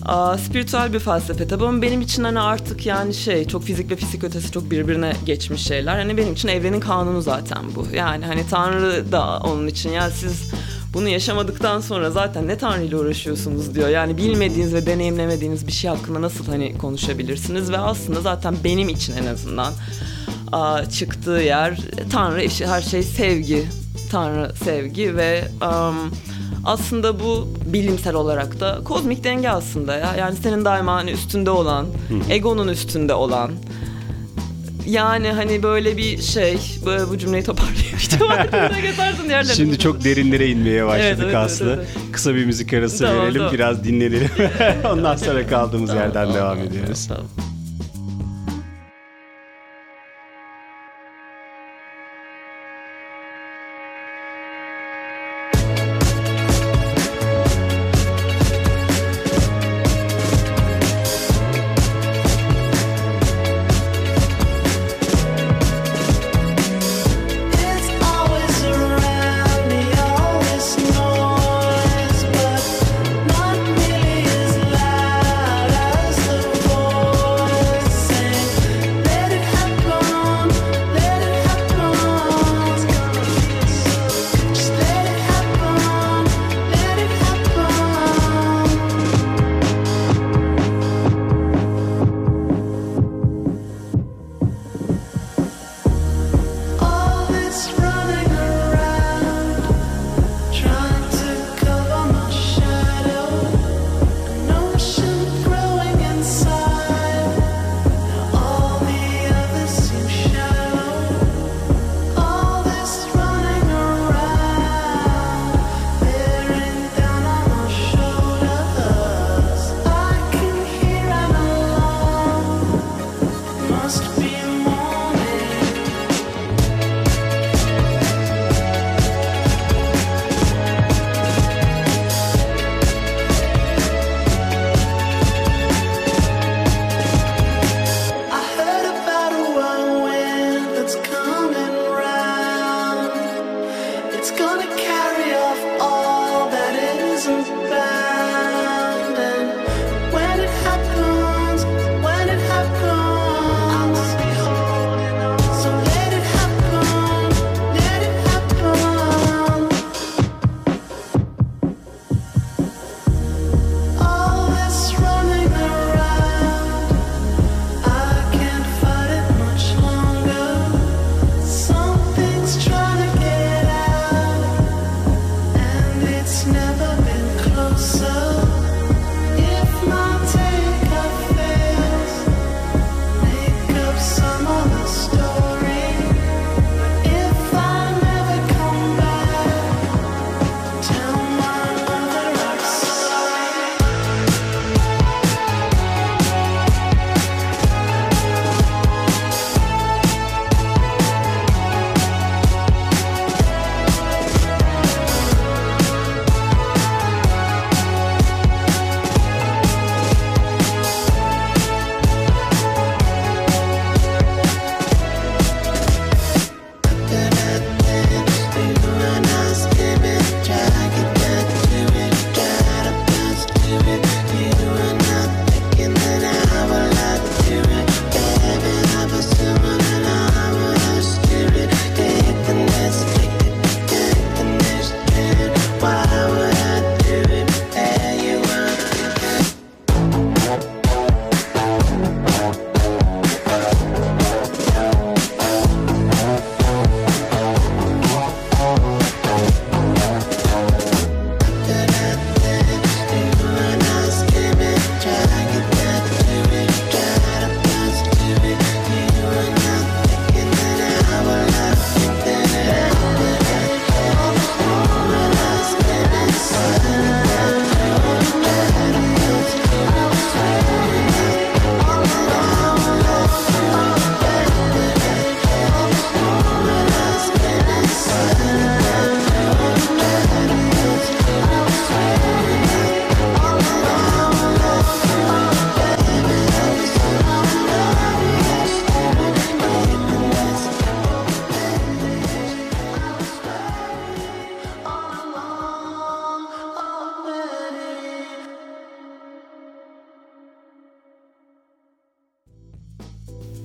Aa, 0.06 0.38
spiritüel 0.38 0.92
bir 0.92 0.98
felsefe 0.98 1.48
tabii 1.48 1.64
ama 1.64 1.82
benim 1.82 2.00
için 2.00 2.24
hani 2.24 2.40
artık 2.40 2.86
yani 2.86 3.14
şey 3.14 3.44
çok 3.44 3.64
fizik 3.64 3.90
ve 3.90 3.96
fizik 3.96 4.24
ötesi 4.24 4.52
çok 4.52 4.70
birbirine 4.70 5.12
geçmiş 5.26 5.62
şeyler. 5.62 5.98
Hani 5.98 6.16
benim 6.16 6.32
için 6.32 6.48
evrenin 6.48 6.80
kanunu 6.80 7.22
zaten 7.22 7.62
bu. 7.76 7.86
Yani 7.96 8.24
hani 8.26 8.46
Tanrı 8.50 9.12
da 9.12 9.38
onun 9.38 9.66
için 9.66 9.90
ya 9.90 10.10
siz 10.10 10.50
bunu 10.94 11.08
yaşamadıktan 11.08 11.80
sonra 11.80 12.10
zaten 12.10 12.48
ne 12.48 12.58
Tanrı 12.58 12.82
ile 12.84 12.96
uğraşıyorsunuz 12.96 13.74
diyor. 13.74 13.88
Yani 13.88 14.16
bilmediğiniz 14.16 14.74
ve 14.74 14.86
deneyimlemediğiniz 14.86 15.66
bir 15.66 15.72
şey 15.72 15.90
hakkında 15.90 16.22
nasıl 16.22 16.46
hani 16.46 16.78
konuşabilirsiniz 16.78 17.72
ve 17.72 17.78
aslında 17.78 18.20
zaten 18.20 18.54
benim 18.64 18.88
için 18.88 19.16
en 19.16 19.26
azından 19.26 19.72
çıktığı 20.90 21.30
yer 21.30 21.80
Tanrı 22.12 22.66
her 22.66 22.82
şey 22.82 23.02
sevgi. 23.02 23.64
Tanrı 24.10 24.52
sevgi 24.64 25.16
ve 25.16 25.44
am, 25.60 25.94
aslında 26.64 27.20
bu 27.20 27.48
bilimsel 27.66 28.14
olarak 28.14 28.60
da 28.60 28.80
kozmik 28.84 29.24
denge 29.24 29.48
aslında 29.48 29.96
ya. 29.96 30.14
Yani 30.18 30.36
senin 30.42 30.64
daima 30.64 30.94
hani 30.94 31.10
üstünde 31.10 31.50
olan, 31.50 31.86
egonun 32.30 32.68
üstünde 32.68 33.14
olan. 33.14 33.50
Yani 34.86 35.28
hani 35.28 35.62
böyle 35.62 35.96
bir 35.96 36.22
şey, 36.22 36.58
böyle 36.86 37.08
bu 37.08 37.18
cümleyi 37.18 37.44
toparlayamayacağım. 37.44 37.92
Yerlerine. 39.32 39.54
Şimdi 39.54 39.78
çok 39.78 40.04
derinlere 40.04 40.48
inmeye 40.48 40.86
başladık 40.86 41.06
Evet, 41.08 41.24
evet, 41.24 41.34
Aslı. 41.36 41.72
evet, 41.76 41.86
Kısa 42.12 42.34
bir 42.34 42.44
müzik 42.44 42.72
arası 42.72 43.04
Tamam, 43.04 43.22
verelim, 43.22 43.38
tamam. 43.38 43.52
biraz 43.52 43.84
dinlenelim. 43.84 44.30
Ondan 44.92 45.16
sonra 45.16 45.46
kaldığımız 45.46 45.94
yerden 45.94 46.34
devam 46.34 46.58
ediyoruz. 46.58 47.08
Tamam. 47.08 47.51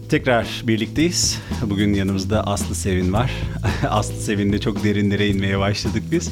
Tekrar 0.09 0.63
birlikteyiz. 0.67 1.41
Bugün 1.65 1.93
yanımızda 1.93 2.43
Aslı 2.47 2.75
Sevin 2.75 3.13
var. 3.13 3.31
Aslı 3.89 4.15
Sevin'de 4.15 4.59
çok 4.59 4.83
derinlere 4.83 5.27
inmeye 5.27 5.59
başladık 5.59 6.03
biz. 6.11 6.31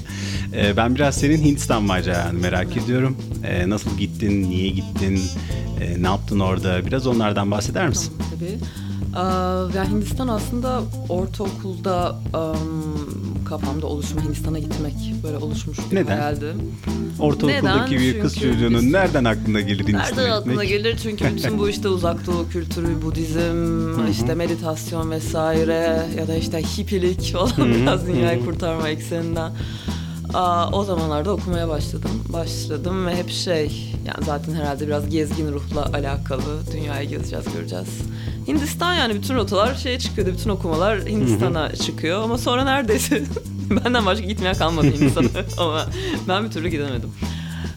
Ee, 0.54 0.78
ben 0.78 0.96
biraz 0.96 1.16
senin 1.16 1.38
Hindistan 1.44 1.84
maceranı 1.84 2.40
merak 2.40 2.78
ediyorum. 2.78 3.18
Ee, 3.44 3.70
nasıl 3.70 3.98
gittin, 3.98 4.50
niye 4.50 4.70
gittin, 4.70 5.20
ee, 5.82 6.04
ne 6.04 6.08
yaptın 6.08 6.40
orada? 6.40 6.86
Biraz 6.86 7.08
onlardan 7.08 7.52
bahseder 7.52 7.88
misin? 7.88 8.14
Tamam, 8.18 8.32
tabii. 8.34 8.58
Ee, 9.16 9.78
yani 9.78 9.90
Hindistan 9.90 10.28
aslında 10.28 10.82
ortaokulda 11.10 12.20
um, 12.34 13.25
kafamda 13.46 13.88
oluşma 13.88 14.22
Hindistan'a 14.24 14.60
gitmek 14.60 14.94
böyle 15.24 15.38
oluşmuş 15.38 15.78
bir 15.92 15.96
Neden? 15.96 16.18
hayaldi. 16.18 16.54
Ortaokuldaki 17.20 18.00
bir 18.00 18.20
kız 18.20 18.36
Çünkü 18.36 18.54
çocuğunun 18.54 18.82
biz- 18.82 18.92
nereden 18.92 19.24
aklına 19.26 19.62
gelir 19.62 19.84
Nereden 19.84 19.94
Hindistan'a 20.00 20.36
aklına 20.36 20.64
gitmek? 20.64 20.70
gelir? 20.84 21.00
Çünkü 21.04 21.36
bütün 21.36 21.60
bu 21.60 21.70
işte 21.70 21.88
uzak 21.88 22.26
doğu 22.28 22.50
kültürü, 22.50 23.02
Budizm, 23.02 24.08
işte 24.12 24.36
meditasyon 24.36 25.12
vesaire 25.12 26.02
ya 26.18 26.28
da 26.28 26.36
işte 26.36 26.62
hippilik 26.64 27.32
falan 27.34 27.74
biraz 27.76 28.08
dünyayı 28.08 28.46
kurtarma 28.46 28.90
ekseninden. 28.90 29.52
Aa, 30.34 30.70
o 30.72 30.84
zamanlarda 30.84 31.32
okumaya 31.32 31.70
başladım. 31.70 32.12
Başladım 32.34 33.06
ve 33.08 33.16
hep 33.16 33.30
şey 33.30 33.94
yani 34.08 34.26
zaten 34.26 34.54
herhalde 34.54 34.88
biraz 34.88 35.10
gezgin 35.10 35.52
ruhla 35.52 35.86
alakalı 35.94 36.42
dünyayı 36.74 37.10
gezeceğiz 37.10 37.46
göreceğiz. 37.58 37.88
Hindistan 38.48 38.94
yani 38.94 39.16
bütün 39.16 39.36
rotalar 39.36 39.76
şeye 39.76 40.00
çıkıyordu. 40.00 40.34
Bütün 40.34 40.50
okumalar 40.50 41.00
Hindistan'a 41.06 41.76
çıkıyor 41.76 42.24
ama 42.24 42.38
sonra 42.38 42.64
neredeyse 42.64 43.24
benden 43.70 44.06
başka 44.06 44.26
gitmeyen 44.26 44.56
kalmadı 44.56 44.88
Hindistan'a 44.88 45.28
ama 45.58 45.86
ben 46.28 46.46
bir 46.46 46.52
türlü 46.52 46.68
gidemedim. 46.68 47.12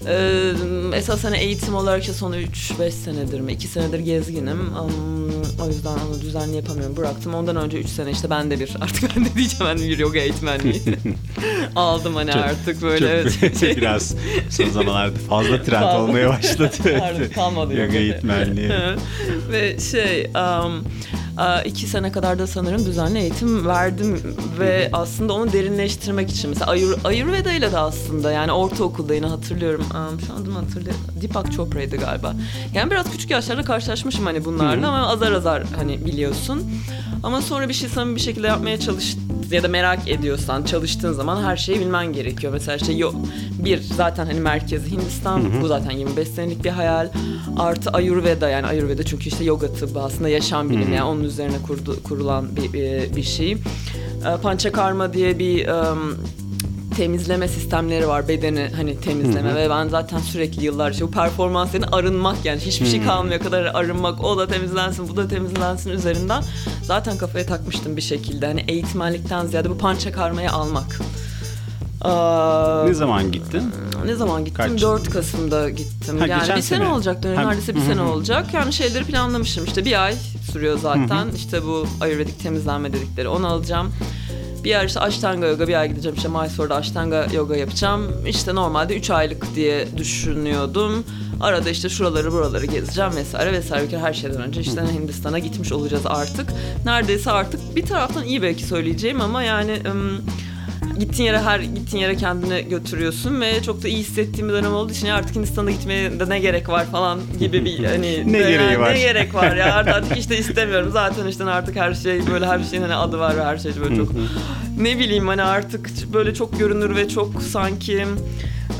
Ee, 0.08 0.52
esas 0.94 1.24
hani 1.24 1.36
eğitim 1.36 1.74
olarak 1.74 2.00
işte 2.00 2.12
son 2.12 2.32
3-5 2.32 2.90
senedir 2.90 3.40
mi 3.40 3.52
2 3.52 3.68
senedir 3.68 3.98
gezginim. 3.98 4.60
Um, 4.76 5.32
o 5.62 5.66
yüzden 5.66 5.90
onu 6.08 6.20
düzenli 6.20 6.56
yapamıyorum 6.56 6.96
bıraktım. 6.96 7.34
Ondan 7.34 7.56
önce 7.56 7.78
3 7.78 7.88
sene 7.88 8.10
işte 8.10 8.30
ben 8.30 8.50
de 8.50 8.60
bir 8.60 8.76
artık 8.80 9.16
ben 9.16 9.24
de 9.24 9.34
diyeceğim 9.34 9.64
ben 9.66 9.78
bir 9.78 9.98
yoga 9.98 10.18
eğitmenliği 10.18 10.82
aldım 11.76 12.14
hani 12.14 12.32
Çok- 12.32 12.42
artık 12.42 12.82
böyle 12.82 13.22
Çok 13.24 13.42
evet, 13.42 13.56
şey- 13.60 13.76
biraz 13.76 14.14
son 14.50 14.68
zamanlarda 14.68 15.18
fazla 15.28 15.62
trend 15.62 15.98
olmaya 16.00 16.28
başladı. 16.28 17.00
Artık 17.02 17.34
kalmadı 17.34 17.74
Yoga 17.74 17.98
eğitmenliği. 17.98 18.70
Ve 19.52 19.78
şey 19.80 20.30
um, 20.34 20.84
iki 21.64 21.86
sene 21.86 22.12
kadar 22.12 22.38
da 22.38 22.46
sanırım 22.46 22.86
düzenli 22.86 23.18
eğitim 23.18 23.66
verdim 23.66 24.36
ve 24.58 24.90
aslında 24.92 25.32
onu 25.32 25.52
derinleştirmek 25.52 26.30
için 26.30 26.50
mesela 26.50 26.70
Ayur, 26.70 26.98
Ayurveda 27.04 27.52
ile 27.52 27.72
de 27.72 27.78
aslında 27.78 28.32
yani 28.32 28.52
ortaokulda 28.52 29.14
yine 29.14 29.26
hatırlıyorum 29.26 29.84
um, 29.84 30.20
şu 30.20 30.32
anda 30.34 30.54
hatırlıyorum 30.54 31.00
Deepak 31.22 31.52
Chopra'ydı 31.52 31.96
galiba. 31.96 32.34
Yani 32.74 32.90
biraz 32.90 33.10
küçük 33.10 33.30
yaşlarda 33.30 33.62
karşılaşmışım 33.62 34.26
hani 34.26 34.44
bunlarla 34.44 34.88
ama 34.88 35.06
azar 35.08 35.32
azar 35.32 35.62
hani 35.76 36.06
biliyorsun. 36.06 36.70
Ama 37.22 37.42
sonra 37.42 37.68
bir 37.68 37.74
şey 37.74 37.88
samimi 37.88 38.16
bir 38.16 38.20
şekilde 38.20 38.46
yapmaya 38.46 38.80
ya 39.50 39.62
da 39.62 39.68
merak 39.68 40.08
ediyorsan 40.08 40.62
çalıştığın 40.62 41.12
zaman 41.12 41.42
her 41.42 41.56
şeyi 41.56 41.80
bilmen 41.80 42.12
gerekiyor. 42.12 42.52
Mesela 42.52 42.76
işte 42.76 42.92
yok 42.92 43.14
bir 43.64 43.80
zaten 43.80 44.26
hani 44.26 44.40
merkezi 44.40 44.90
Hindistan 44.90 45.62
bu 45.62 45.66
zaten 45.66 45.90
25 45.90 46.28
senelik 46.28 46.64
bir 46.64 46.70
hayal. 46.70 47.08
Artı 47.58 47.90
Ayurveda 47.90 48.48
yani 48.48 48.66
Ayurveda 48.66 49.02
çünkü 49.02 49.28
işte 49.28 49.44
yoga 49.44 49.72
tıbbı 49.72 50.02
aslında 50.02 50.28
yaşam 50.28 50.70
bilimi 50.70 50.94
yani 50.94 51.02
onun 51.02 51.24
üzerine 51.24 51.56
kurdu, 51.66 52.02
kurulan 52.02 52.56
bir, 52.56 52.72
bir, 52.72 53.16
bir 53.16 53.22
şey. 53.22 53.52
Ee, 53.52 53.56
Panchakarma 54.42 55.12
diye 55.12 55.38
bir 55.38 55.68
um, 55.68 56.18
temizleme 56.98 57.48
sistemleri 57.48 58.08
var 58.08 58.28
bedeni 58.28 58.70
hani 58.76 59.00
temizleme 59.00 59.54
ve 59.54 59.70
ben 59.70 59.88
zaten 59.88 60.18
sürekli 60.18 60.64
yıllar 60.64 60.90
işte 60.90 61.04
bu 61.04 61.10
performansını 61.10 61.86
arınmak 61.92 62.44
yani 62.44 62.60
hiçbir 62.60 62.86
şey 62.86 63.02
kalmıyor 63.04 63.40
kadar 63.40 63.64
arınmak 63.64 64.24
o 64.24 64.38
da 64.38 64.46
temizlensin 64.48 65.08
bu 65.08 65.16
da 65.16 65.28
temizlensin 65.28 65.90
üzerinden 65.90 66.42
zaten 66.82 67.18
kafaya 67.18 67.46
takmıştım 67.46 67.96
bir 67.96 68.02
şekilde 68.02 68.46
hani 68.46 68.64
eğitmenlikten 68.68 69.46
ziyade 69.46 69.70
bu 69.70 69.78
pança 69.78 70.12
karmayı 70.12 70.52
almak. 70.52 71.00
Aa, 72.00 72.84
Ne 72.86 72.94
zaman 72.94 73.32
gittin? 73.32 73.62
ne 74.04 74.14
zaman 74.14 74.44
gittim? 74.44 74.64
Kaç? 74.72 74.82
4 74.82 75.10
Kasım'da 75.10 75.70
gittim. 75.70 76.18
Ha, 76.18 76.26
yani 76.26 76.40
bir 76.42 76.46
sene, 76.46 76.62
sene. 76.62 76.86
olacak 76.86 77.22
dönem. 77.22 77.46
Neredeyse 77.46 77.74
bir 77.74 77.80
sene 77.80 78.00
olacak. 78.02 78.54
Yani 78.54 78.72
şeyleri 78.72 79.04
planlamışım. 79.04 79.64
İşte 79.64 79.84
bir 79.84 80.04
ay 80.04 80.14
sürüyor 80.52 80.78
zaten. 80.78 81.28
İşte 81.36 81.64
bu 81.64 81.86
ayurvedik 82.00 82.42
temizlenme 82.42 82.92
dedikleri. 82.92 83.28
Onu 83.28 83.46
alacağım. 83.46 83.92
Bir 84.64 84.78
ay 84.78 84.86
işte 84.86 85.00
Ashtanga 85.00 85.46
yoga 85.46 85.68
bir 85.68 85.80
ay 85.80 85.88
gideceğim 85.88 86.16
işte 86.16 86.28
Mysore'da 86.28 86.76
Ashtanga 86.76 87.26
yoga 87.34 87.56
yapacağım. 87.56 88.12
İşte 88.26 88.54
normalde 88.54 88.96
3 88.96 89.10
aylık 89.10 89.54
diye 89.54 89.88
düşünüyordum. 89.96 91.04
Arada 91.40 91.70
işte 91.70 91.88
şuraları 91.88 92.32
buraları 92.32 92.66
gezeceğim 92.66 93.16
vesaire 93.16 93.52
vesaire. 93.52 93.98
Her 93.98 94.14
şeyden 94.14 94.42
önce 94.42 94.60
işte 94.60 94.82
Hindistan'a 95.00 95.38
gitmiş 95.38 95.72
olacağız 95.72 96.06
artık. 96.06 96.50
Neredeyse 96.84 97.30
artık 97.30 97.76
bir 97.76 97.86
taraftan 97.86 98.24
iyi 98.24 98.42
belki 98.42 98.64
söyleyeceğim 98.64 99.20
ama 99.20 99.42
yani 99.42 99.82
ım, 99.90 100.22
gittiğin 100.98 101.26
yere 101.26 101.38
her 101.40 101.60
gittiğin 101.60 102.02
yere 102.02 102.16
kendini 102.16 102.68
götürüyorsun 102.68 103.40
ve 103.40 103.62
çok 103.62 103.82
da 103.82 103.88
iyi 103.88 103.98
hissettiğim 103.98 104.48
bir 104.48 104.54
dönem 104.54 104.74
olduğu 104.74 104.92
için 104.92 105.06
ya 105.06 105.14
artık 105.14 105.36
Hindistan'a 105.36 105.70
gitmeye 105.70 106.20
de 106.20 106.28
ne 106.28 106.38
gerek 106.38 106.68
var 106.68 106.84
falan 106.84 107.20
gibi 107.38 107.64
bir 107.64 107.84
hani 107.84 108.22
Ne 108.32 108.38
de- 108.38 108.50
gereği 108.50 108.54
yani 108.66 108.80
var? 108.80 108.94
Ne 108.94 108.98
gerek 109.00 109.34
var 109.34 109.56
ya? 109.56 109.74
Artık 109.74 110.18
işte 110.18 110.38
istemiyorum. 110.38 110.90
Zaten 110.92 111.26
işte 111.26 111.44
artık 111.44 111.76
her 111.76 111.94
şey 111.94 112.26
böyle 112.26 112.46
her 112.46 112.64
şeyin 112.64 112.82
hani 112.82 112.94
adı 112.94 113.18
var 113.18 113.36
ve 113.36 113.44
her 113.44 113.58
şey 113.58 113.72
böyle 113.80 113.96
çok 113.96 114.10
ne 114.78 114.98
bileyim 114.98 115.28
hani 115.28 115.42
artık 115.42 116.12
böyle 116.12 116.34
çok 116.34 116.58
görünür 116.58 116.96
ve 116.96 117.08
çok 117.08 117.42
sanki 117.42 118.06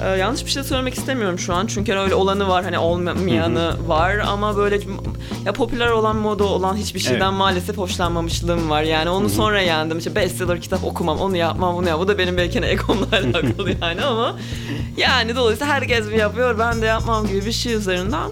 e, 0.04 0.08
yanlış 0.18 0.44
bir 0.46 0.50
şey 0.50 0.62
söylemek 0.64 0.94
istemiyorum 0.94 1.38
şu 1.38 1.54
an. 1.54 1.66
Çünkü 1.66 1.94
öyle 1.94 2.14
olanı 2.14 2.48
var 2.48 2.64
hani 2.64 2.78
olmayanı 2.78 3.88
var. 3.88 4.18
Ama 4.18 4.56
böyle 4.56 4.80
ya 5.44 5.52
popüler 5.52 5.90
olan 5.90 6.16
moda 6.16 6.44
olan 6.44 6.76
hiçbir 6.76 7.00
şeyden 7.00 7.28
Evet. 7.28 7.38
maalesef 7.38 7.78
hoşlanmamışlığım 7.78 8.70
var. 8.70 8.82
Yani 8.82 9.11
onu 9.11 9.28
sonra 9.28 9.61
yendim. 9.61 9.98
İşte 9.98 10.14
bestseller 10.14 10.61
kitap 10.61 10.84
okumam 10.84 11.18
onu 11.18 11.37
yapmam 11.37 11.76
bunu 11.76 11.88
yapmam. 11.88 12.06
Bu 12.06 12.12
da 12.12 12.18
benim 12.18 12.37
belki 12.37 12.61
hani 12.61 12.70
egomla 12.70 13.06
alakalı 13.12 13.70
yani 13.82 14.02
ama 14.04 14.37
yani 14.96 15.37
dolayısıyla 15.37 15.74
herkes 15.74 16.06
mi 16.06 16.18
yapıyor. 16.18 16.58
Ben 16.58 16.82
de 16.82 16.87
yapmam 16.87 17.26
gibi 17.26 17.46
bir 17.46 17.52
şey 17.52 17.74
üzerinden 17.74 18.30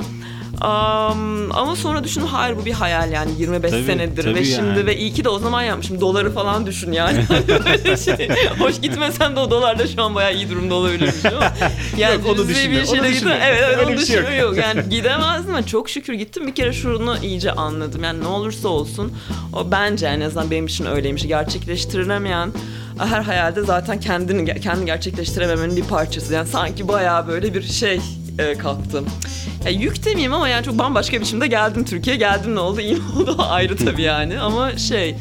Am, 0.60 1.52
ama 1.52 1.76
sonra 1.76 2.04
düşündüm 2.04 2.28
hayır 2.28 2.56
bu 2.56 2.64
bir 2.64 2.72
hayal 2.72 3.12
yani 3.12 3.30
25 3.38 3.70
Tabii, 3.70 3.84
senedir 3.84 4.24
ve 4.24 4.32
tabii 4.34 4.44
şimdi 4.44 4.68
yani. 4.68 4.86
ve 4.86 4.96
iyi 4.96 5.12
ki 5.12 5.24
de 5.24 5.28
o 5.28 5.38
zaman 5.38 5.62
yapmışım 5.62 6.00
doları 6.00 6.32
falan 6.32 6.66
düşün 6.66 6.92
yani 6.92 7.24
şey. 8.04 8.28
hoş 8.58 8.80
gitmesen 8.80 9.36
de 9.36 9.40
o 9.40 9.50
dolar 9.50 9.78
da 9.78 9.86
şu 9.86 10.02
an 10.02 10.14
bayağı 10.14 10.34
iyi 10.34 10.50
durumda 10.50 10.74
olabilirmiş 10.74 11.24
ama 11.24 11.52
yani 11.96 12.14
Yok, 12.14 12.26
onu 12.26 12.48
düşünme, 12.48 12.74
bir 12.74 12.80
onu 12.80 12.86
şeyle 12.86 13.02
düşünme. 13.08 13.12
gittim 13.12 13.32
evet 13.44 13.62
evet 13.66 13.78
Öyle 13.78 13.86
onu 13.90 13.92
bir 14.00 14.06
şey 14.06 14.16
yok. 14.16 14.24
düşünme 14.24 14.36
yok 14.42 14.56
yani 14.56 14.88
gidemezdim 14.90 15.50
ama 15.54 15.66
çok 15.66 15.90
şükür 15.90 16.14
gittim 16.14 16.46
bir 16.46 16.54
kere 16.54 16.72
şunu 16.72 17.16
iyice 17.22 17.52
anladım 17.52 18.04
yani 18.04 18.20
ne 18.22 18.26
olursa 18.26 18.68
olsun 18.68 19.12
o 19.52 19.70
bence 19.70 20.06
en 20.06 20.20
azından 20.20 20.50
benim 20.50 20.66
için 20.66 20.86
öyleymiş 20.86 21.26
gerçekleştirilemeyen 21.26 22.52
her 22.98 23.20
hayalde 23.20 23.62
zaten 23.62 24.00
kendini 24.00 24.60
kendi 24.60 24.84
gerçekleştirememenin 24.86 25.76
bir 25.76 25.84
parçası 25.84 26.34
yani 26.34 26.48
sanki 26.48 26.88
bayağı 26.88 27.28
böyle 27.28 27.54
bir 27.54 27.62
şey 27.62 28.00
e, 28.38 28.54
kalktım. 28.54 29.06
Ya 29.64 29.70
yük 29.70 30.04
demeyeyim 30.04 30.32
ama 30.32 30.48
yani 30.48 30.64
çok 30.64 30.78
bambaşka 30.78 31.20
biçimde 31.20 31.46
geldim 31.46 31.84
Türkiye'ye. 31.84 32.18
Geldim 32.18 32.54
ne 32.54 32.60
oldu? 32.60 32.80
iyi 32.86 32.96
oldu? 33.16 33.36
Ayrı 33.38 33.76
tabii 33.76 34.02
yani 34.02 34.40
ama 34.40 34.76
şey... 34.76 35.16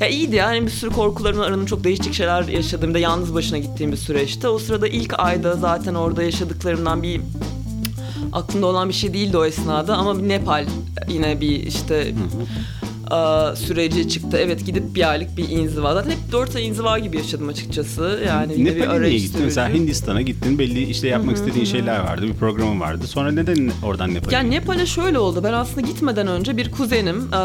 Ya 0.00 0.08
iyiydi 0.08 0.36
yani 0.36 0.66
bir 0.66 0.70
sürü 0.70 0.90
korkularımla 0.90 1.44
arındım. 1.44 1.66
Çok 1.66 1.84
değişik 1.84 2.14
şeyler 2.14 2.48
yaşadığımda 2.48 2.98
yalnız 2.98 3.34
başına 3.34 3.58
gittiğim 3.58 3.92
bir 3.92 3.96
süreçte. 3.96 4.48
O 4.48 4.58
sırada 4.58 4.88
ilk 4.88 5.14
ayda 5.18 5.56
zaten 5.56 5.94
orada 5.94 6.22
yaşadıklarımdan 6.22 7.02
bir 7.02 7.20
aklımda 8.32 8.66
olan 8.66 8.88
bir 8.88 8.94
şey 8.94 9.14
değildi 9.14 9.36
o 9.36 9.44
esnada 9.44 9.96
ama 9.96 10.14
Nepal 10.14 10.66
yine 11.08 11.40
bir 11.40 11.66
işte 11.66 12.14
a, 13.12 13.56
süreci 13.56 14.08
çıktı. 14.08 14.38
Evet 14.40 14.66
gidip 14.66 14.94
bir 14.94 15.10
aylık 15.10 15.36
bir 15.36 15.48
inziva. 15.48 15.94
Zaten 15.94 16.10
hep 16.10 16.32
4 16.32 16.56
ay 16.56 16.66
inziva 16.66 16.98
gibi 16.98 17.16
yaşadım 17.16 17.48
açıkçası. 17.48 18.22
Yani 18.26 18.64
Nepal'e 18.64 19.00
niye 19.02 19.18
gittin? 19.18 19.40
Mesela. 19.44 19.68
Hindistan'a 19.68 20.22
gittin. 20.22 20.58
Belli 20.58 20.82
işte 20.82 21.08
yapmak 21.08 21.36
istediğin 21.36 21.64
şeyler 21.64 21.98
vardı. 22.00 22.22
Bir 22.26 22.34
programın 22.34 22.80
vardı. 22.80 23.06
Sonra 23.06 23.32
neden 23.32 23.70
oradan 23.84 24.14
Nepal'e 24.14 24.34
Yani? 24.34 24.50
Nepal'e 24.50 24.86
şöyle 24.86 25.18
oldu. 25.18 25.40
Ben 25.44 25.52
aslında 25.52 25.80
gitmeden 25.80 26.26
önce 26.26 26.56
bir 26.56 26.70
kuzenim, 26.70 27.16
eee, 27.16 27.38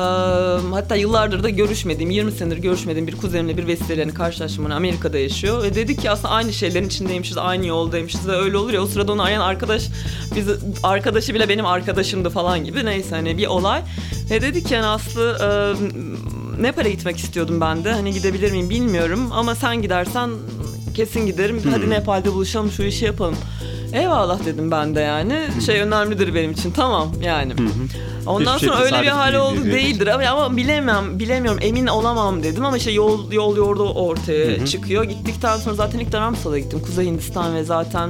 hatta 0.73 0.95
yıllardır 0.95 1.43
da 1.43 1.49
görüşmediğim, 1.49 2.09
20 2.09 2.31
senedir 2.31 2.57
görüşmediğim 2.57 3.07
bir 3.07 3.15
kuzenimle 3.15 3.57
bir 3.57 3.67
vesileyle 3.67 4.07
karşılaştım. 4.13 4.63
Hani 4.63 4.73
Amerika'da 4.73 5.17
yaşıyor 5.17 5.63
ve 5.63 5.75
dedi 5.75 5.97
ki 5.97 6.09
aslında 6.11 6.29
aynı 6.29 6.53
şeylerin 6.53 6.87
içindeymişiz, 6.87 7.37
aynı 7.37 7.65
yoldaymışız 7.65 8.27
ve 8.27 8.31
öyle 8.31 8.57
olur 8.57 8.73
ya. 8.73 8.81
O 8.81 8.85
sırada 8.85 9.11
onu 9.11 9.21
arayan 9.23 9.41
arkadaş, 9.41 9.83
bizi 10.35 10.51
arkadaşı 10.83 11.33
bile 11.33 11.49
benim 11.49 11.65
arkadaşımdı 11.65 12.29
falan 12.29 12.65
gibi. 12.65 12.85
Neyse 12.85 13.15
hani 13.15 13.37
bir 13.37 13.47
olay. 13.47 13.81
Ve 14.29 14.41
dedi 14.41 14.63
ki 14.63 14.73
yani 14.73 14.85
Aslı 14.85 15.37
eee, 15.39 15.89
Nepal'e 16.61 16.89
gitmek 16.91 17.17
istiyordum 17.17 17.61
ben 17.61 17.83
de. 17.83 17.91
Hani 17.93 18.13
gidebilir 18.13 18.51
miyim 18.51 18.69
bilmiyorum 18.69 19.29
ama 19.31 19.55
sen 19.55 19.81
gidersen 19.81 20.29
kesin 20.95 21.25
giderim. 21.25 21.61
Hadi 21.71 21.89
Nepal'de 21.89 22.33
buluşalım 22.33 22.71
şu 22.71 22.83
işi 22.83 23.05
yapalım. 23.05 23.35
Eyvallah 23.93 24.45
dedim 24.45 24.71
ben 24.71 24.95
de 24.95 24.99
yani. 24.99 25.47
Şey 25.65 25.81
önemlidir 25.81 26.35
benim 26.35 26.51
için. 26.51 26.71
Tamam 26.71 27.11
yani. 27.21 27.53
Ondan 28.25 28.55
Hiçbir 28.55 28.67
şey 28.67 28.75
sonra 28.75 28.85
öyle 28.85 29.01
bir 29.01 29.07
hal 29.07 29.31
değil 29.31 29.43
oldu 29.43 29.59
dedi. 29.65 29.71
değildir 29.71 30.07
ama, 30.07 30.23
ama 30.25 30.57
bilemem 30.57 31.19
bilemiyorum 31.19 31.59
emin 31.63 31.87
olamam 31.87 32.43
dedim 32.43 32.65
ama 32.65 32.77
işte 32.77 32.91
yol 32.91 33.31
yol 33.31 33.57
yorda 33.57 33.83
ortaya 33.83 34.65
çıkıyor. 34.65 35.03
Gittikten 35.03 35.57
sonra 35.57 35.75
zaten 35.75 35.99
ilk 35.99 36.11
Dharamsal'a 36.11 36.59
gittim. 36.59 36.79
Kuzey 36.85 37.05
Hindistan 37.05 37.55
ve 37.55 37.63
zaten 37.63 38.09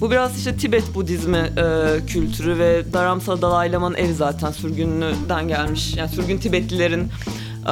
Bu 0.00 0.10
biraz 0.10 0.38
işte 0.38 0.56
Tibet 0.56 0.94
Budizmi 0.94 1.36
e, 1.36 2.06
kültürü 2.06 2.58
ve 2.58 2.92
Dharamsala 2.92 3.42
Dalai 3.42 3.72
Lama'nın 3.72 3.94
evi 3.94 4.14
zaten 4.14 4.50
sürgünlüden 4.50 5.48
gelmiş. 5.48 5.96
Yani 5.96 6.08
sürgün 6.08 6.38
Tibetlilerin 6.38 7.08
e, 7.62 7.66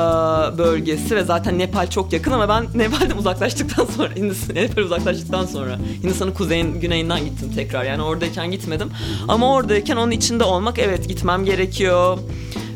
bölgesi 0.58 1.16
ve 1.16 1.24
zaten 1.24 1.58
Nepal 1.58 1.90
çok 1.90 2.12
yakın 2.12 2.32
ama 2.32 2.48
ben 2.48 2.66
Nepal'den 2.78 3.16
uzaklaştıktan 3.16 3.84
sonra 3.84 4.10
Hindistan, 4.16 4.56
Nepal 4.56 4.82
uzaklaştıktan 4.82 5.46
sonra 5.46 5.78
Hindistan'ın 6.02 6.32
kuzeyin 6.32 6.80
güneyinden 6.80 7.24
gittim 7.24 7.52
tekrar. 7.54 7.84
Yani 7.84 8.02
oradayken 8.02 8.50
gitmedim. 8.50 8.90
Ama 9.28 9.54
oradayken 9.54 9.96
onun 9.96 10.10
içinde 10.10 10.44
olmak 10.44 10.78
evet 10.78 11.08
gitmem 11.08 11.44
gerekiyor 11.44 12.18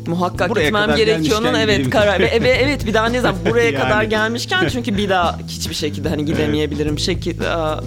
muhakkak 0.09 0.49
Buraya 0.49 0.63
gitmem 0.63 0.85
kadar 0.85 0.97
gerekiyor 0.97 1.37
onun 1.41 1.53
gelmişken 1.53 1.73
evet 1.79 1.89
karar 1.89 2.19
ve, 2.19 2.41
ve 2.43 2.49
evet 2.49 2.85
bir 2.85 2.93
daha 2.93 3.09
ne 3.09 3.21
zaman 3.21 3.37
buraya 3.49 3.69
Yani. 3.69 3.83
kadar 3.83 4.03
gelmişken 4.03 4.67
çünkü 4.73 4.97
bir 4.97 5.09
daha 5.09 5.39
hiçbir 5.47 5.75
şekilde 5.75 6.09
hani 6.09 6.25
gidemeyebilirim 6.25 6.99
şekil 6.99 7.39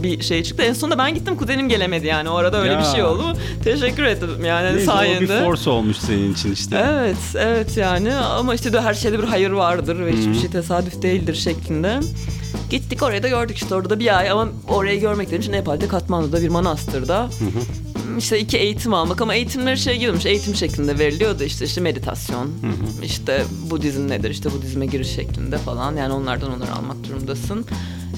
bir 0.02 0.22
şey 0.22 0.42
çıktı 0.42 0.62
en 0.62 0.72
sonunda 0.72 0.98
ben 0.98 1.14
gittim 1.14 1.36
kuzenim 1.36 1.68
gelemedi 1.68 2.06
yani 2.06 2.28
o 2.30 2.34
arada 2.34 2.60
öyle 2.60 2.72
Ya. 2.72 2.78
bir 2.80 2.84
şey 2.84 3.02
oldu 3.02 3.24
teşekkür 3.64 4.02
ettim 4.04 4.44
yani 4.44 4.76
Neyse, 4.76 4.90
o 4.90 4.94
sayende 4.94 5.20
bir 5.20 5.44
force 5.44 5.70
olmuş 5.70 5.96
senin 5.96 6.32
için 6.32 6.52
işte. 6.52 6.84
Evet, 6.88 7.16
evet 7.38 7.76
yani 7.76 8.14
ama 8.14 8.54
işte 8.54 8.72
de 8.72 8.80
her 8.80 8.94
şeyde 8.94 9.18
bir 9.18 9.24
hayır 9.24 9.50
vardır 9.50 10.06
ve 10.06 10.12
hiçbir 10.12 10.34
Hı. 10.34 10.40
şey 10.40 10.50
tesadüf 10.50 11.02
değildir 11.02 11.34
şeklinde. 11.34 12.00
Gittik 12.70 13.02
oraya 13.02 13.22
da 13.22 13.28
gördük 13.28 13.56
işte 13.56 13.74
orada 13.74 13.90
da 13.90 13.98
bir 14.00 14.18
ay 14.18 14.30
ama 14.30 14.48
orayı 14.68 15.00
görmek 15.00 15.32
için 15.32 15.52
Nepal'de 15.52 15.88
Katmandu'da 15.88 16.42
bir 16.42 16.48
manastırda. 16.48 17.28
İşte 18.18 18.38
iki 18.38 18.58
eğitim 18.58 18.94
almak 18.94 19.20
ama 19.20 19.34
eğitimler 19.34 19.76
şey 19.76 19.94
gidiyormuş 19.94 20.26
eğitim 20.26 20.54
şeklinde 20.54 20.98
veriliyordu 20.98 21.44
işte 21.44 21.64
işte 21.64 21.80
meditasyon 21.80 22.50
işte 23.02 23.44
Budizm 23.70 24.08
nedir 24.08 24.30
işte 24.30 24.52
Budizme 24.52 24.86
giriş 24.86 25.08
şeklinde 25.08 25.58
falan 25.58 25.96
yani 25.96 26.12
onlardan 26.12 26.52
onları 26.52 26.72
almak 26.72 27.04
durumundasın. 27.04 27.66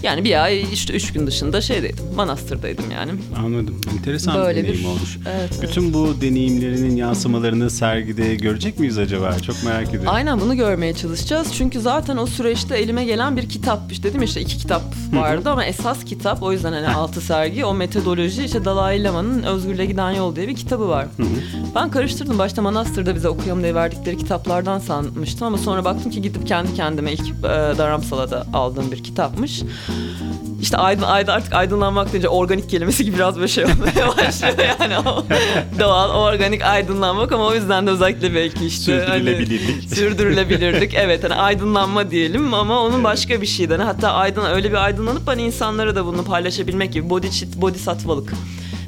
Yani 0.03 0.25
bir 0.25 0.43
ay 0.45 0.65
işte 0.73 0.93
üç 0.93 1.13
gün 1.13 1.27
dışında 1.27 1.61
şeydeydim 1.61 2.05
manastırdaydım 2.17 2.85
yani. 2.91 3.11
Anladım. 3.45 3.81
Enteresan 3.99 4.35
Böyle 4.39 4.63
bir 4.63 4.69
deneyim 4.69 4.85
bir- 4.85 4.89
olmuş. 4.89 5.19
Evet, 5.39 5.51
evet. 5.59 5.63
Bütün 5.63 5.95
bu 5.95 6.21
deneyimlerinin 6.21 6.97
yansımalarını 6.97 7.71
sergide 7.71 8.35
görecek 8.35 8.79
miyiz 8.79 8.99
acaba? 8.99 9.39
Çok 9.39 9.65
merak 9.65 9.89
ediyorum. 9.89 10.09
Aynen 10.13 10.41
bunu 10.41 10.57
görmeye 10.57 10.95
çalışacağız. 10.95 11.49
Çünkü 11.53 11.81
zaten 11.81 12.17
o 12.17 12.27
süreçte 12.27 12.77
elime 12.79 13.05
gelen 13.05 13.37
bir 13.37 13.49
kitap. 13.49 13.93
İşte 13.93 14.09
dedim 14.09 14.23
işte 14.23 14.41
iki 14.41 14.59
kitap 14.59 14.83
vardı 15.13 15.51
ama 15.51 15.65
esas 15.65 16.05
kitap 16.05 16.43
o 16.43 16.53
yüzden 16.53 16.73
hani 16.73 16.89
altı 16.89 17.21
sergi 17.21 17.65
o 17.65 17.75
metodoloji 17.75 18.45
işte 18.45 18.65
Dalai 18.65 19.03
Lama'nın 19.05 19.43
Özgürlüğe 19.43 19.87
Giden 19.87 20.11
Yol 20.11 20.37
diye 20.37 20.49
bir 20.49 20.55
kitabı 20.57 20.89
var. 20.89 21.07
Ben 21.75 21.91
karıştırdım. 21.91 22.39
Başta 22.39 22.63
Manastır'da 22.63 23.15
bize 23.15 23.29
okuyalım 23.29 23.63
diye 23.63 23.75
verdikleri 23.75 24.19
kitaplardan 24.19 24.79
sanmıştım 24.79 25.47
ama 25.47 25.59
sonra 25.59 25.85
baktım 25.85 26.11
ki 26.13 26.23
gidip 26.23 26.47
kendi 26.47 26.75
kendime 26.75 27.13
ilk 27.13 27.29
e, 27.29 27.43
Dharamsala'da 27.79 28.47
aldığım 28.53 28.93
bir 28.93 29.03
kitapmış. 29.05 29.63
İşte 30.61 30.77
aydın, 30.77 31.03
aydın 31.03 31.33
artık 31.33 31.53
aydınlanmak 31.53 32.13
deyince 32.13 32.29
organik 32.29 32.71
kelimesi 32.71 33.05
gibi 33.05 33.17
biraz 33.17 33.37
böyle 33.37 33.49
şey 33.49 33.65
olmaya 33.65 34.09
başlıyor 34.19 34.77
yani 34.81 34.99
o 35.09 35.25
doğal 35.81 36.11
organik 36.11 36.63
aydınlanmak 36.63 37.33
ama 37.33 37.45
o 37.45 37.55
yüzden 37.55 37.87
de 37.87 37.91
özellikle 37.91 38.35
belki 38.35 38.67
işte 38.67 39.05
hani 39.09 39.21
Sürdürülebilirlik. 39.21 39.95
sürdürülebilirlik 39.95 40.95
evet 40.99 41.25
hani 41.25 41.35
aydınlanma 41.35 42.11
diyelim 42.11 42.55
ama 42.55 42.81
onun 42.81 43.05
başka 43.05 43.41
bir 43.43 43.47
şeyden 43.47 43.81
hatta 43.81 44.13
aydın 44.13 44.45
öyle 44.45 44.71
bir 44.71 44.85
aydınlanıp 44.85 45.29
hani 45.29 45.43
insanlara 45.43 45.97
da 45.97 46.07
bunu 46.07 46.25
paylaşabilmek 46.25 46.93
gibi 46.93 47.11
bodhichit 47.11 47.57
bodhisattvalık 47.57 48.33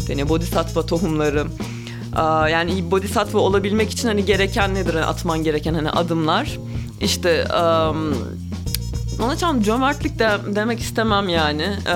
deniyor 0.09 0.28
bodhisattva 0.28 0.87
tohumları. 0.87 1.46
Aa, 2.16 2.48
yani 2.48 2.90
bodhisattva 2.90 3.38
olabilmek 3.38 3.90
için 3.90 4.09
hani 4.09 4.24
gereken 4.24 4.74
nedir? 4.74 4.94
Hani 4.94 5.04
atman 5.04 5.44
gereken 5.44 5.74
hani 5.74 5.90
adımlar. 5.90 6.59
İşte 7.00 7.44
um, 7.44 8.14
ona 9.20 9.37
tam 9.37 9.62
cömertlik 9.62 10.18
de 10.18 10.31
demek 10.55 10.81
istemem 10.81 11.29
yani. 11.29 11.62
Ee, 11.62 11.90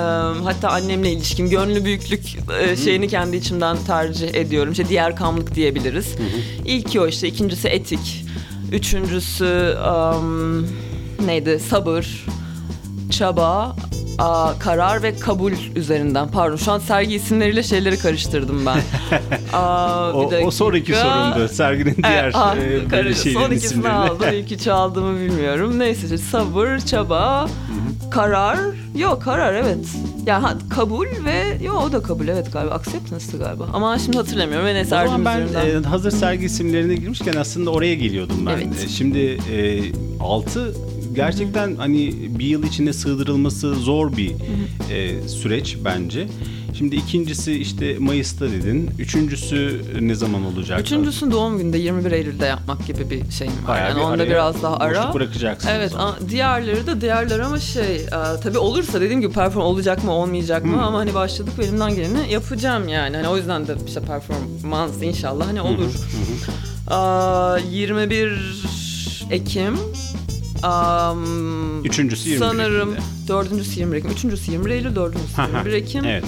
hatta 0.44 0.68
annemle 0.68 1.12
ilişkim 1.12 1.50
gönlü 1.50 1.84
büyüklük 1.84 2.20
e, 2.60 2.76
şeyini 2.76 3.08
kendi 3.08 3.36
içimden 3.36 3.76
tercih 3.86 4.34
ediyorum. 4.34 4.72
İşte 4.72 4.88
diğer 4.88 5.16
kamlık 5.16 5.54
diyebiliriz. 5.54 6.14
İlki 6.64 7.00
o 7.00 7.06
işte, 7.06 7.28
ikincisi 7.28 7.68
etik. 7.68 8.24
Üçüncüsü 8.72 9.76
um, 9.90 10.66
neydi? 11.26 11.60
Sabır, 11.60 12.26
çaba, 13.10 13.76
aa, 14.20 14.58
karar 14.58 15.02
ve 15.02 15.16
kabul 15.18 15.52
üzerinden. 15.76 16.28
Pardon 16.28 16.56
şu 16.56 16.72
an 16.72 16.78
sergi 16.78 17.14
isimleriyle 17.14 17.62
şeyleri 17.62 17.98
karıştırdım 17.98 18.66
ben. 18.66 18.80
Aa, 19.52 20.12
O, 20.12 20.30
o 20.44 20.50
sonraki 20.50 20.94
sorumdu. 20.94 21.48
Serginin 21.48 21.96
diğer 22.02 22.24
Evet, 22.24 22.34
ah, 22.38 22.56
e, 22.56 22.60
böyle 22.70 22.88
karıştı. 22.88 23.22
şeylerin 23.22 23.44
Son 23.46 23.50
ikisini 23.54 23.88
aldım. 23.88 24.26
İlk 24.32 24.52
üçü 24.52 24.70
aldığımı 24.70 25.20
bilmiyorum. 25.20 25.78
Neyse 25.78 26.18
sabır, 26.18 26.78
çaba, 26.78 27.48
karar. 28.10 28.58
Yok 28.98 29.22
karar 29.22 29.54
evet. 29.54 29.78
Yani 30.26 30.42
ha, 30.46 30.54
kabul 30.70 31.06
ve 31.24 31.64
yok 31.64 31.82
o 31.88 31.92
da 31.92 32.02
kabul 32.02 32.28
evet 32.28 32.52
galiba. 32.52 32.74
Acceptance'tı 32.74 33.38
galiba. 33.38 33.66
Ama 33.72 33.98
şimdi 33.98 34.16
hatırlamıyorum. 34.16 34.66
Ve 34.66 34.74
neyse 34.74 34.96
O 34.96 35.06
zaman 35.06 35.24
ben 35.24 35.40
üzerinden. 35.40 35.82
e, 35.82 35.86
hazır 35.86 36.10
sergi 36.10 36.44
isimlerine 36.46 36.94
girmişken 36.94 37.32
aslında 37.36 37.70
oraya 37.70 37.94
geliyordum 37.94 38.46
ben. 38.46 38.50
Evet. 38.52 38.84
E, 38.84 38.88
Şimdi 38.88 39.18
e, 39.52 39.80
gerçekten 41.14 41.76
hani 41.76 42.14
bir 42.38 42.44
yıl 42.46 42.62
içinde 42.62 42.92
sığdırılması 42.92 43.74
zor 43.74 44.16
bir 44.16 44.32
e, 44.90 45.28
süreç 45.28 45.76
bence. 45.84 46.28
Şimdi 46.78 46.96
ikincisi 46.96 47.52
işte 47.52 47.96
Mayıs'ta 47.98 48.50
dedin. 48.50 48.90
Üçüncüsü 48.98 49.82
ne 50.00 50.14
zaman 50.14 50.44
olacak? 50.44 50.80
Üçüncüsünü 50.80 51.30
doğum 51.32 51.58
gününde 51.58 51.78
21 51.78 52.12
Eylül'de 52.12 52.46
yapmak 52.46 52.86
gibi 52.86 53.10
bir 53.10 53.30
şeyim 53.30 53.52
var. 53.52 53.68
Bayağı 53.68 53.88
yani 53.88 53.96
bir 53.98 54.02
onda 54.04 54.26
biraz 54.26 54.62
daha 54.62 54.76
ara. 54.76 55.14
bırakacaksın 55.14 55.68
Evet, 55.72 55.90
zaman. 55.90 56.06
a- 56.12 56.28
diğerleri 56.28 56.86
de 56.86 57.00
diğerleri 57.00 57.44
ama 57.44 57.60
şey, 57.60 58.00
tabii 58.42 58.58
olursa 58.58 59.00
dediğim 59.00 59.20
gibi 59.20 59.32
perform 59.32 59.64
olacak 59.64 60.04
mı 60.04 60.12
olmayacak 60.12 60.62
Hmm. 60.64 60.70
mı 60.70 60.82
ama 60.86 60.98
hani 60.98 61.14
başladık 61.14 61.58
ve 61.58 61.64
elimden 61.64 61.94
geleni 61.94 62.32
yapacağım 62.32 62.88
yani. 62.88 63.16
Hani 63.16 63.28
o 63.28 63.36
yüzden 63.36 63.66
de 63.66 63.74
işte 63.86 64.00
performans 64.00 65.02
inşallah 65.02 65.46
hani 65.46 65.60
olur. 65.60 65.92
Aa, 66.88 67.58
21 67.70 68.62
Ekim. 69.30 69.74
Am, 70.62 71.84
Üçüncüsü 71.84 72.28
21 72.30 72.46
Sanırım 72.46 72.90
Ekim'de. 72.92 73.28
dördüncüsü 73.28 73.80
21 73.80 73.96
Ekim. 73.96 74.10
Üçüncüsü 74.10 74.52
21 74.52 74.70
Eylül, 74.70 74.96
dördüncüsü 74.96 75.40
21 75.56 75.72
Ekim. 75.72 76.04
Evet. 76.04 76.24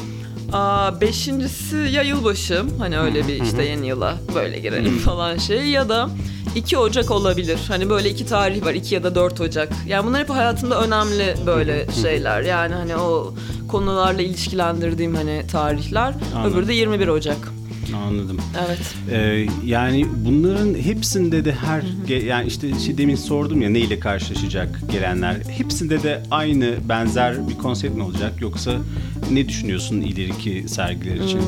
Aa, 0.53 1.01
beşincisi 1.01 1.77
ya 1.77 2.03
yılbaşı 2.03 2.62
hani 2.79 2.99
öyle 2.99 3.29
bir 3.29 3.42
işte 3.42 3.62
yeni 3.64 3.87
yıla 3.87 4.18
böyle 4.35 4.59
girelim 4.59 4.99
falan 4.99 5.37
şey 5.38 5.66
ya 5.66 5.88
da 5.88 6.11
2 6.55 6.79
Ocak 6.79 7.11
olabilir. 7.11 7.59
Hani 7.68 7.90
böyle 7.90 8.11
iki 8.11 8.27
tarih 8.27 8.64
var 8.64 8.75
2 8.75 8.95
ya 8.95 9.05
da 9.05 9.14
4 9.14 9.40
Ocak. 9.40 9.68
Yani 9.88 10.07
bunlar 10.07 10.21
hep 10.21 10.31
hayatımda 10.31 10.83
önemli 10.85 11.35
böyle 11.47 11.87
şeyler. 12.03 12.42
Yani 12.42 12.75
hani 12.75 12.97
o 12.97 13.35
konularla 13.68 14.23
ilişkilendirdiğim 14.23 15.14
hani 15.14 15.42
tarihler. 15.53 16.14
Anladım. 16.37 16.53
Öbürü 16.55 16.68
de 16.68 16.75
21 16.75 17.09
Ocak. 17.09 17.37
Anladım. 17.96 18.38
Evet. 18.66 18.94
Ee, 19.11 19.46
yani 19.64 20.07
bunların 20.16 20.74
hepsinde 20.74 21.44
de 21.44 21.52
her 21.52 21.83
ge- 22.09 22.24
yani 22.24 22.46
işte 22.48 22.78
şey 22.78 22.98
demin 22.98 23.16
sordum 23.16 23.62
ya 23.62 23.70
neyle 23.70 24.00
karşılaşacak 24.00 24.81
gelenler 24.92 25.37
hepsinde 25.48 26.02
de 26.02 26.22
aynı 26.31 26.74
benzer 26.88 27.48
bir 27.48 27.59
konsept 27.59 27.96
mi 27.96 28.02
olacak 28.02 28.33
yoksa 28.40 28.72
ne 29.33 29.48
düşünüyorsun 29.48 30.00
ileriki 30.00 30.64
sergiler 30.68 31.16
için? 31.16 31.40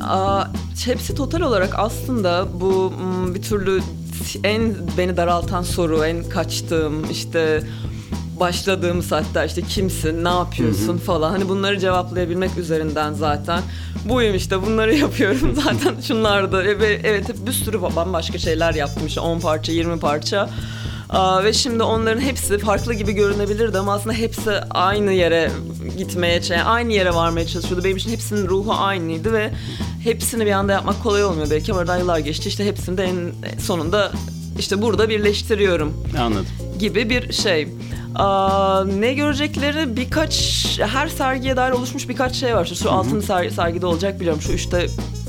Aa, 0.00 0.44
hepsi 0.84 1.14
total 1.14 1.40
olarak 1.40 1.78
aslında 1.78 2.46
bu 2.60 2.92
mm, 3.02 3.34
bir 3.34 3.42
türlü 3.42 3.80
en 4.44 4.74
beni 4.98 5.16
daraltan 5.16 5.62
soru, 5.62 6.04
en 6.04 6.28
kaçtığım 6.28 7.10
işte 7.10 7.62
başladığımız 8.40 9.12
hatta 9.12 9.44
işte 9.44 9.62
kimsin, 9.62 10.24
ne 10.24 10.28
yapıyorsun 10.28 10.98
falan 10.98 11.30
hani 11.30 11.48
bunları 11.48 11.78
cevaplayabilmek 11.78 12.58
üzerinden 12.58 13.12
zaten 13.12 13.62
buyum 14.04 14.34
işte 14.34 14.62
bunları 14.62 14.94
yapıyorum 14.96 15.54
zaten 15.64 16.00
şunlar 16.00 16.52
da 16.52 16.64
ve 16.64 17.00
evet 17.04 17.28
hep 17.28 17.46
bir 17.46 17.52
sürü 17.52 17.82
bambaşka 17.82 18.38
şeyler 18.38 18.74
yaptım 18.74 19.06
işte 19.06 19.20
10 19.20 19.40
parça 19.40 19.72
20 19.72 20.00
parça 20.00 20.50
Aa, 21.10 21.44
ve 21.44 21.52
şimdi 21.52 21.82
onların 21.82 22.20
hepsi 22.20 22.58
farklı 22.58 22.94
gibi 22.94 23.12
görünebilirdi 23.12 23.78
ama 23.78 23.94
aslında 23.94 24.14
hepsi 24.14 24.50
aynı 24.70 25.12
yere 25.12 25.50
gitmeye, 25.98 26.42
şey, 26.42 26.56
aynı 26.64 26.92
yere 26.92 27.14
varmaya 27.14 27.46
çalışıyordu. 27.46 27.84
Benim 27.84 27.96
için 27.96 28.10
hepsinin 28.10 28.48
ruhu 28.48 28.72
aynıydı 28.74 29.32
ve 29.32 29.50
hepsini 30.04 30.46
bir 30.46 30.50
anda 30.50 30.72
yapmak 30.72 31.02
kolay 31.02 31.24
olmuyor 31.24 31.50
belki 31.50 31.72
ama 31.72 31.80
aradan 31.80 31.98
yıllar 31.98 32.18
geçti. 32.18 32.48
İşte 32.48 32.66
hepsini 32.66 32.98
de 32.98 33.04
en 33.04 33.32
sonunda 33.60 34.12
işte 34.58 34.82
burada 34.82 35.08
birleştiriyorum 35.08 36.04
Anladım. 36.18 36.46
gibi 36.78 37.10
bir 37.10 37.32
şey. 37.32 37.68
Ne 39.00 39.14
görecekleri 39.14 39.96
birkaç 39.96 40.34
her 40.82 41.08
sergiye 41.08 41.56
dair 41.56 41.72
oluşmuş 41.72 42.08
birkaç 42.08 42.34
şey 42.34 42.54
var. 42.54 42.64
Şu, 42.64 42.74
şu 42.74 42.90
altın 42.90 43.20
ser- 43.20 43.50
sergide 43.50 43.86
olacak 43.86 44.20
biliyorum. 44.20 44.42
Şu 44.42 44.52
üçte 44.52 44.86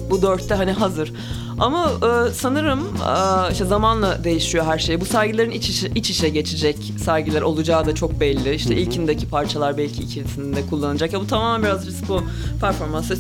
bu 0.09 0.21
dörtte 0.21 0.55
hani 0.55 0.71
hazır. 0.71 1.13
Ama 1.59 1.91
e, 1.91 2.33
sanırım 2.33 2.79
e, 2.79 3.51
işte 3.51 3.65
zamanla 3.65 4.23
değişiyor 4.23 4.65
her 4.65 4.79
şey. 4.79 5.01
Bu 5.01 5.05
sergilerin 5.05 5.51
iç 5.51 5.69
içe, 5.69 5.87
iç 5.95 6.09
içe 6.09 6.29
geçecek 6.29 6.93
sergiler 7.03 7.41
olacağı 7.41 7.85
da 7.85 7.95
çok 7.95 8.19
belli. 8.19 8.53
İşte 8.53 8.75
ilkindeki 8.75 9.29
parçalar 9.29 9.77
belki 9.77 10.03
ikincisinde 10.03 10.65
kullanılacak. 10.65 11.13
Ya 11.13 11.19
bu 11.21 11.27
tamamen 11.27 11.63
biraz 11.63 12.09
bu 12.09 12.23
performans 12.61 13.11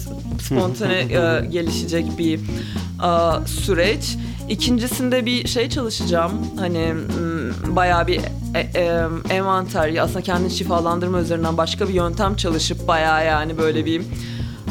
spontane 0.41 0.99
e, 0.99 1.45
gelişecek 1.45 2.05
bir 2.17 2.39
e, 2.39 3.47
süreç. 3.47 4.17
İkincisinde 4.49 5.25
bir 5.25 5.47
şey 5.47 5.69
çalışacağım. 5.69 6.31
Hani 6.59 6.93
m, 6.93 7.75
bayağı 7.75 8.07
bir 8.07 8.21
e, 8.55 8.59
e, 8.59 9.01
envanter 9.29 9.97
aslında 9.97 10.21
kendini 10.21 10.51
şifalandırma 10.51 11.19
üzerinden 11.19 11.57
başka 11.57 11.89
bir 11.89 11.93
yöntem 11.93 12.35
çalışıp 12.35 12.87
bayağı 12.87 13.25
yani 13.25 13.57
böyle 13.57 13.85
bir 13.85 14.01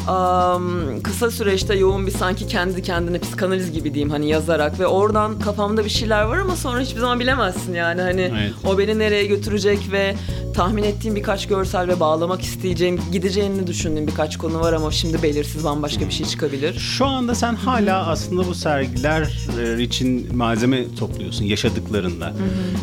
um, 0.09 1.01
kısa 1.03 1.31
süreçte 1.31 1.75
yoğun 1.75 2.07
bir 2.07 2.11
sanki 2.11 2.47
kendi 2.47 2.81
kendine 2.83 3.19
psikanaliz 3.19 3.71
gibi 3.71 3.93
diyeyim 3.93 4.09
hani 4.09 4.29
yazarak 4.29 4.79
ve 4.79 4.87
oradan 4.87 5.39
kafamda 5.39 5.85
bir 5.85 5.89
şeyler 5.89 6.23
var 6.23 6.37
ama 6.37 6.55
sonra 6.55 6.79
hiçbir 6.79 6.99
zaman 6.99 7.19
bilemezsin 7.19 7.73
yani 7.73 8.01
hani 8.01 8.21
Evet. 8.21 8.53
o 8.65 8.77
beni 8.77 8.99
nereye 8.99 9.25
götürecek 9.25 9.79
ve 9.91 10.15
tahmin 10.55 10.83
ettiğim 10.83 11.15
birkaç 11.15 11.47
görsel 11.47 11.87
ve 11.87 11.99
bağlamak 11.99 12.41
isteyeceğim 12.41 12.99
gideceğini 13.11 13.67
düşündüğüm 13.67 14.07
birkaç 14.07 14.37
konu 14.37 14.59
var 14.59 14.73
ama 14.73 14.91
şimdi 14.91 15.23
belirsiz 15.23 15.63
bambaşka 15.63 16.05
bir 16.05 16.11
şey 16.11 16.25
çıkabilir. 16.25 16.79
Şu 16.79 17.05
anda 17.05 17.35
sen 17.35 17.55
hala 17.55 18.07
aslında 18.07 18.47
bu 18.47 18.55
sergiler 18.55 19.47
e, 19.61 19.83
için 19.83 20.35
malzeme 20.35 20.95
topluyorsun 20.99 21.45
yaşadıklarında. 21.45 22.33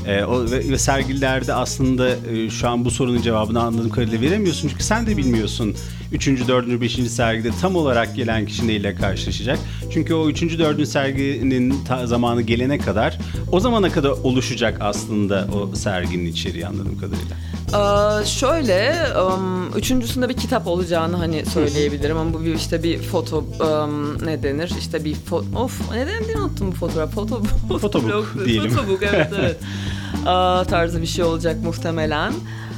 E, 0.07 0.25
o 0.25 0.51
ve, 0.51 0.69
ve 0.69 0.79
sergilerde 0.79 1.55
aslında 1.55 2.09
e, 2.09 2.51
şu 2.51 2.69
an 2.69 2.85
bu 2.85 2.91
sorunun 2.91 3.23
cevabını 3.23 3.63
anladığım 3.63 3.91
kadarıyla 3.91 4.21
veremiyorsun 4.21 4.69
çünkü 4.69 4.85
sen 4.85 5.07
de 5.07 5.17
bilmiyorsun. 5.17 5.77
Üçüncü, 6.17 6.49
dördüncü, 6.49 6.81
beşinci 6.81 7.11
sergide 7.11 7.51
tam 7.61 7.77
olarak 7.77 8.17
gelen 8.17 8.47
kişi 8.47 8.69
neyle 8.69 8.95
karşılaşacak. 8.95 9.59
Çünkü 9.93 10.15
o 10.15 10.29
üçüncü, 10.29 10.59
dördüncü 10.59 10.87
serginin 10.91 11.85
ta- 11.85 12.07
zamanı 12.07 12.43
gelene 12.43 12.79
kadar 12.79 13.19
o 13.53 13.61
zamana 13.61 13.91
kadar 13.91 14.09
oluşacak 14.11 14.79
aslında 14.81 15.49
o 15.55 15.75
serginin 15.77 16.27
içeriği 16.27 16.67
anladığım 16.67 16.99
kadarıyla. 16.99 17.37
Ee, 17.67 18.27
şöyle, 18.27 18.95
um, 19.23 19.69
üçüncüsünde 19.77 20.29
bir 20.29 20.35
kitap 20.35 20.67
olacağını 20.67 21.17
hani 21.17 21.47
söyleyebilirim 21.47 22.17
ama 22.17 22.35
bu 22.35 22.45
bir 22.45 22.55
işte 22.55 22.83
bir 22.83 22.99
foto 22.99 23.39
um, 23.39 24.27
ne 24.27 24.43
denir? 24.43 24.73
İşte 24.79 25.05
bir 25.05 25.15
fo- 25.15 25.57
of 25.57 25.93
ne 25.93 26.07
denir 26.07 26.35
unuttum 26.39 26.73
bu 26.73 26.75
fotoğraf. 26.77 27.11
Foto 27.15 27.43
Fotobook 27.79 28.11
blog- 28.37 28.45
diyelim. 28.47 28.71
Fotobook 28.71 29.03
evet 29.03 29.31
evet. 29.41 29.57
Aa, 30.27 30.65
tarzı 30.65 31.03
bir 31.03 31.07
şey 31.07 31.25
olacak 31.25 31.57
muhtemelen. 31.65 32.33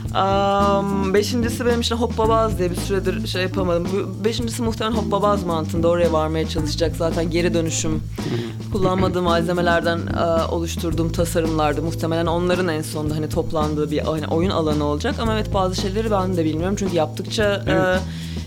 Um, 0.09 1.14
beşincisi 1.14 1.66
benim 1.66 1.81
için 1.81 1.97
Hoppabaz 1.97 2.59
diye 2.59 2.71
bir 2.71 2.77
süredir 2.77 3.27
şey 3.27 3.42
yapamadım. 3.42 3.88
Bu- 3.92 4.25
Beşincisi 4.25 4.62
muhtemelen 4.62 4.97
Hoppabaz 4.97 5.44
mantığında 5.44 5.88
oraya 5.88 6.12
varmaya 6.12 6.49
çalışacak. 6.49 6.97
Zaten 6.97 7.31
geri 7.31 7.55
dönüşüm 7.55 8.03
kullanmadığım 8.73 9.25
malzemelerden 9.25 9.99
e, 9.99 10.42
oluşturduğum 10.53 11.12
tasarımlardı. 11.12 11.83
Muhtemelen 11.83 12.27
onların 12.27 12.68
en 12.68 12.83
sonunda 12.83 13.14
hani 13.16 13.29
toplandığı 13.29 13.90
bir 13.90 13.99
hani 13.99 14.27
oyun 14.27 14.51
alanı 14.51 14.85
olacak. 14.85 15.14
Ama 15.21 15.35
evet 15.35 15.55
bazı 15.55 15.81
şeyleri 15.81 16.11
ben 16.11 16.37
de 16.37 16.44
bilmiyorum. 16.44 16.77
Çünkü 16.79 16.97
yaptıkça 16.97 17.44
e, 17.66 17.71
Evet. 17.73 18.01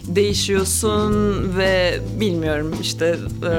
değişiyorsun 0.07 1.11
ve 1.57 1.99
bilmiyorum 2.19 2.75
işte 2.81 3.05
e, 3.05 3.49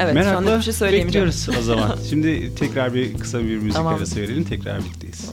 evet 0.00 0.14
şu 0.14 0.28
anda 0.30 0.40
Merakla 0.40 0.58
bir 0.58 0.62
şey 0.62 0.72
söyleyemeyeceğim. 0.72 1.26
bekliyoruz 1.28 1.58
o 1.60 1.62
zaman. 1.62 1.96
Şimdi 2.10 2.54
tekrar 2.54 2.94
bir 2.94 3.14
kısa 3.18 3.38
bir 3.38 3.56
müzik 3.56 3.72
Tamam. 3.74 3.94
arası 3.94 4.16
verelim. 4.20 4.44
Tekrar 4.44 4.80
birlikteyiz. 4.80 5.30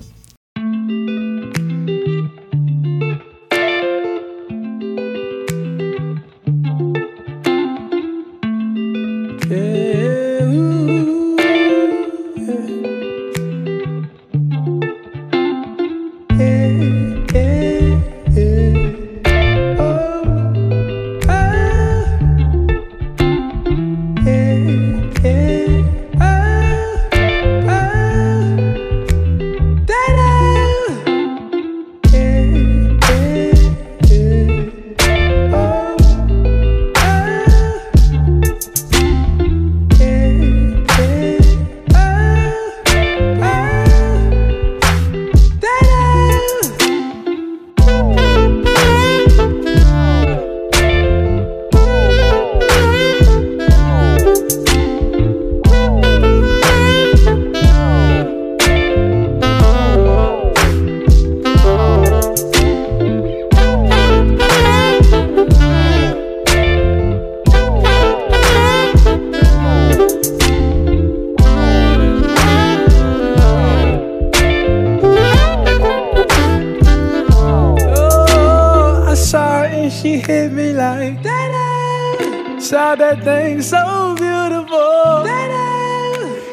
She 80.03 80.17
hit 80.17 80.51
me 80.51 80.73
like 80.73 81.23
that. 81.23 82.61
Saw 82.61 82.93
that 82.95 83.23
thing 83.23 83.61
so 83.61 84.13
beautiful. 84.19 85.23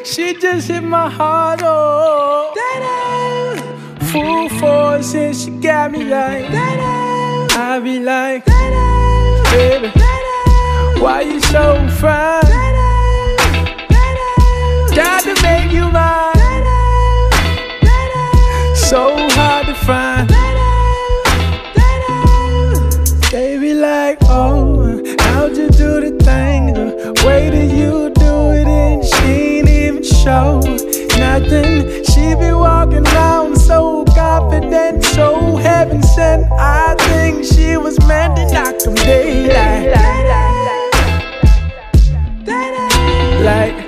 She 0.05 0.39
just 0.39 0.69
hit 0.69 0.81
my 0.81 1.09
heart. 1.09 1.59
Oh, 1.61 2.53
Da-da. 2.55 4.05
full 4.11 4.47
force 4.57 5.13
and 5.15 5.35
she 5.35 5.49
got 5.67 5.91
me 5.91 6.05
like 6.05 6.45
I 6.49 7.81
be 7.83 7.99
like, 7.99 8.45
baby, 9.51 9.91
why 11.01 11.21
you 11.21 11.41
so 11.41 11.75
fine? 11.99 12.41
Got 14.95 15.23
to 15.23 15.33
make 15.43 15.73
you 15.73 15.91
mine. 15.91 16.37
So 18.75 19.27
hard 19.35 19.65
to 19.67 19.75
find. 19.75 20.30
Show 30.23 30.59
nothing. 31.17 32.03
She 32.05 32.35
be 32.35 32.51
walking 32.53 33.05
around 33.07 33.57
so 33.57 34.05
confident, 34.13 35.03
so 35.03 35.55
heaven 35.55 36.03
sent. 36.03 36.45
I 36.51 36.95
think 37.09 37.43
she 37.43 37.77
was 37.77 37.97
meant 38.07 38.35
to 38.37 38.53
knock 38.53 38.77
them 38.79 38.95
daylight. 38.95 39.97
Like, 43.43 43.80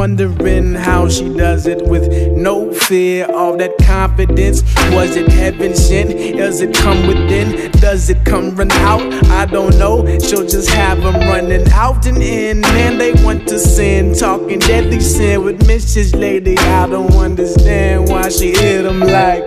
wondering 0.00 0.72
how 0.72 1.06
she 1.10 1.28
does 1.28 1.66
it 1.66 1.86
with 1.86 2.08
no 2.34 2.72
fear. 2.72 3.26
All 3.34 3.54
that 3.58 3.76
confidence. 3.82 4.62
Was 4.96 5.14
it 5.14 5.28
heaven 5.28 5.76
sent? 5.76 6.38
Does 6.38 6.62
it 6.62 6.74
come 6.74 7.06
within? 7.06 7.70
Does 7.72 8.08
it 8.08 8.24
come 8.24 8.56
run 8.56 8.72
out? 8.88 9.02
I 9.26 9.44
don't 9.44 9.78
know. 9.78 10.06
She'll 10.18 10.46
just 10.46 10.70
have 10.70 11.02
them 11.02 11.16
running 11.28 11.68
out 11.72 12.06
and 12.06 12.22
in. 12.22 12.62
Man, 12.62 12.96
they 12.96 13.12
want 13.22 13.46
to 13.48 13.58
sin, 13.58 14.14
talking 14.14 14.60
deadly 14.60 15.00
sin 15.00 15.44
with 15.44 15.60
Mrs. 15.66 16.18
Lady. 16.18 16.56
I 16.56 16.86
don't 16.86 17.12
understand 17.12 18.08
why 18.08 18.30
she 18.30 18.52
hit 18.52 18.84
them 18.84 19.00
like. 19.00 19.44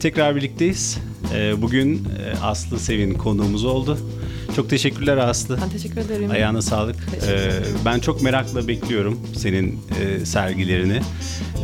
Tekrar 0.00 0.36
birlikteyiz. 0.36 0.98
Ee, 1.34 1.62
bugün 1.62 1.94
e, 1.94 2.38
Aslı 2.42 2.78
Sevin 2.78 3.14
konuğumuz 3.14 3.64
oldu. 3.64 3.98
Çok 4.56 4.70
teşekkürler 4.70 5.16
Aslı. 5.16 5.58
Ben 5.62 5.70
teşekkür 5.70 5.96
ederim. 6.00 6.30
Ayağına 6.30 6.62
sağlık. 6.62 6.96
Ee, 7.28 7.50
ben 7.84 7.98
çok 7.98 8.22
merakla 8.22 8.68
bekliyorum 8.68 9.20
senin 9.36 9.78
e, 10.02 10.26
sergilerini. 10.26 11.00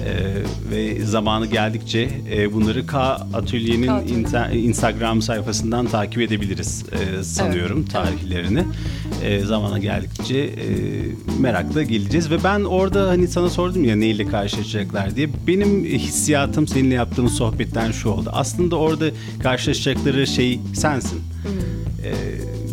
Ee, 0.06 0.36
ve 0.70 1.04
zamanı 1.04 1.46
geldikçe 1.46 2.08
e, 2.32 2.52
bunları 2.52 2.86
K 2.86 2.98
Atölye'nin 3.34 3.86
K 3.86 3.92
Atölye. 3.94 4.14
inter- 4.22 4.56
Instagram 4.58 5.22
sayfasından 5.22 5.86
takip 5.86 6.20
edebiliriz 6.22 6.84
e, 6.92 7.22
sanıyorum 7.24 7.78
Evet, 7.80 7.92
tarihlerini. 7.92 8.64
E, 9.22 9.40
zamana 9.40 9.78
geldikçe 9.78 10.38
e, 10.38 10.52
merakla 11.40 11.82
geleceğiz 11.82 12.30
ve 12.30 12.44
ben 12.44 12.60
orada 12.64 13.08
hani 13.08 13.28
sana 13.28 13.50
sordum 13.50 13.84
ya 13.84 13.96
neyle 13.96 14.26
karşılaşacaklar 14.26 15.16
diye. 15.16 15.28
Benim 15.46 15.84
hissiyatım 15.84 16.66
seninle 16.68 16.94
yaptığımız 16.94 17.32
sohbetten 17.32 17.92
şu 17.92 18.08
oldu. 18.08 18.30
Aslında 18.32 18.76
orada 18.76 19.06
karşılaşacakları 19.42 20.26
şey 20.26 20.60
sensin. 20.74 21.20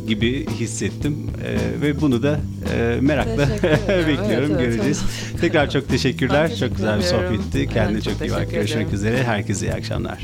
Gibi 0.08 0.46
hissettim 0.60 1.18
E, 1.46 1.82
ve 1.82 2.02
bunu 2.02 2.24
da 2.24 2.40
e, 2.76 2.98
merakla 3.02 3.38
bekliyorum 4.08 4.28
Evet, 4.30 4.50
evet, 4.50 4.60
göreceğiz. 4.60 5.00
çok- 5.32 5.42
Tekrar 5.42 5.70
çok 5.70 5.90
teşekkürler. 5.90 6.44
Ben 6.44 6.50
teşekkür 6.50 6.68
çok 6.70 6.78
güzel 6.78 6.98
bir 7.00 7.04
sohbetti. 7.04 7.68
Kendine 7.74 7.92
Evet, 7.94 8.04
çok 8.04 8.14
çok 8.14 8.28
iyi 8.28 8.32
bak. 8.32 8.52
Görüşmek 8.52 8.94
üzere. 8.94 9.24
Herkese 9.24 9.66
iyi 9.66 9.74
akşamlar. 9.74 10.20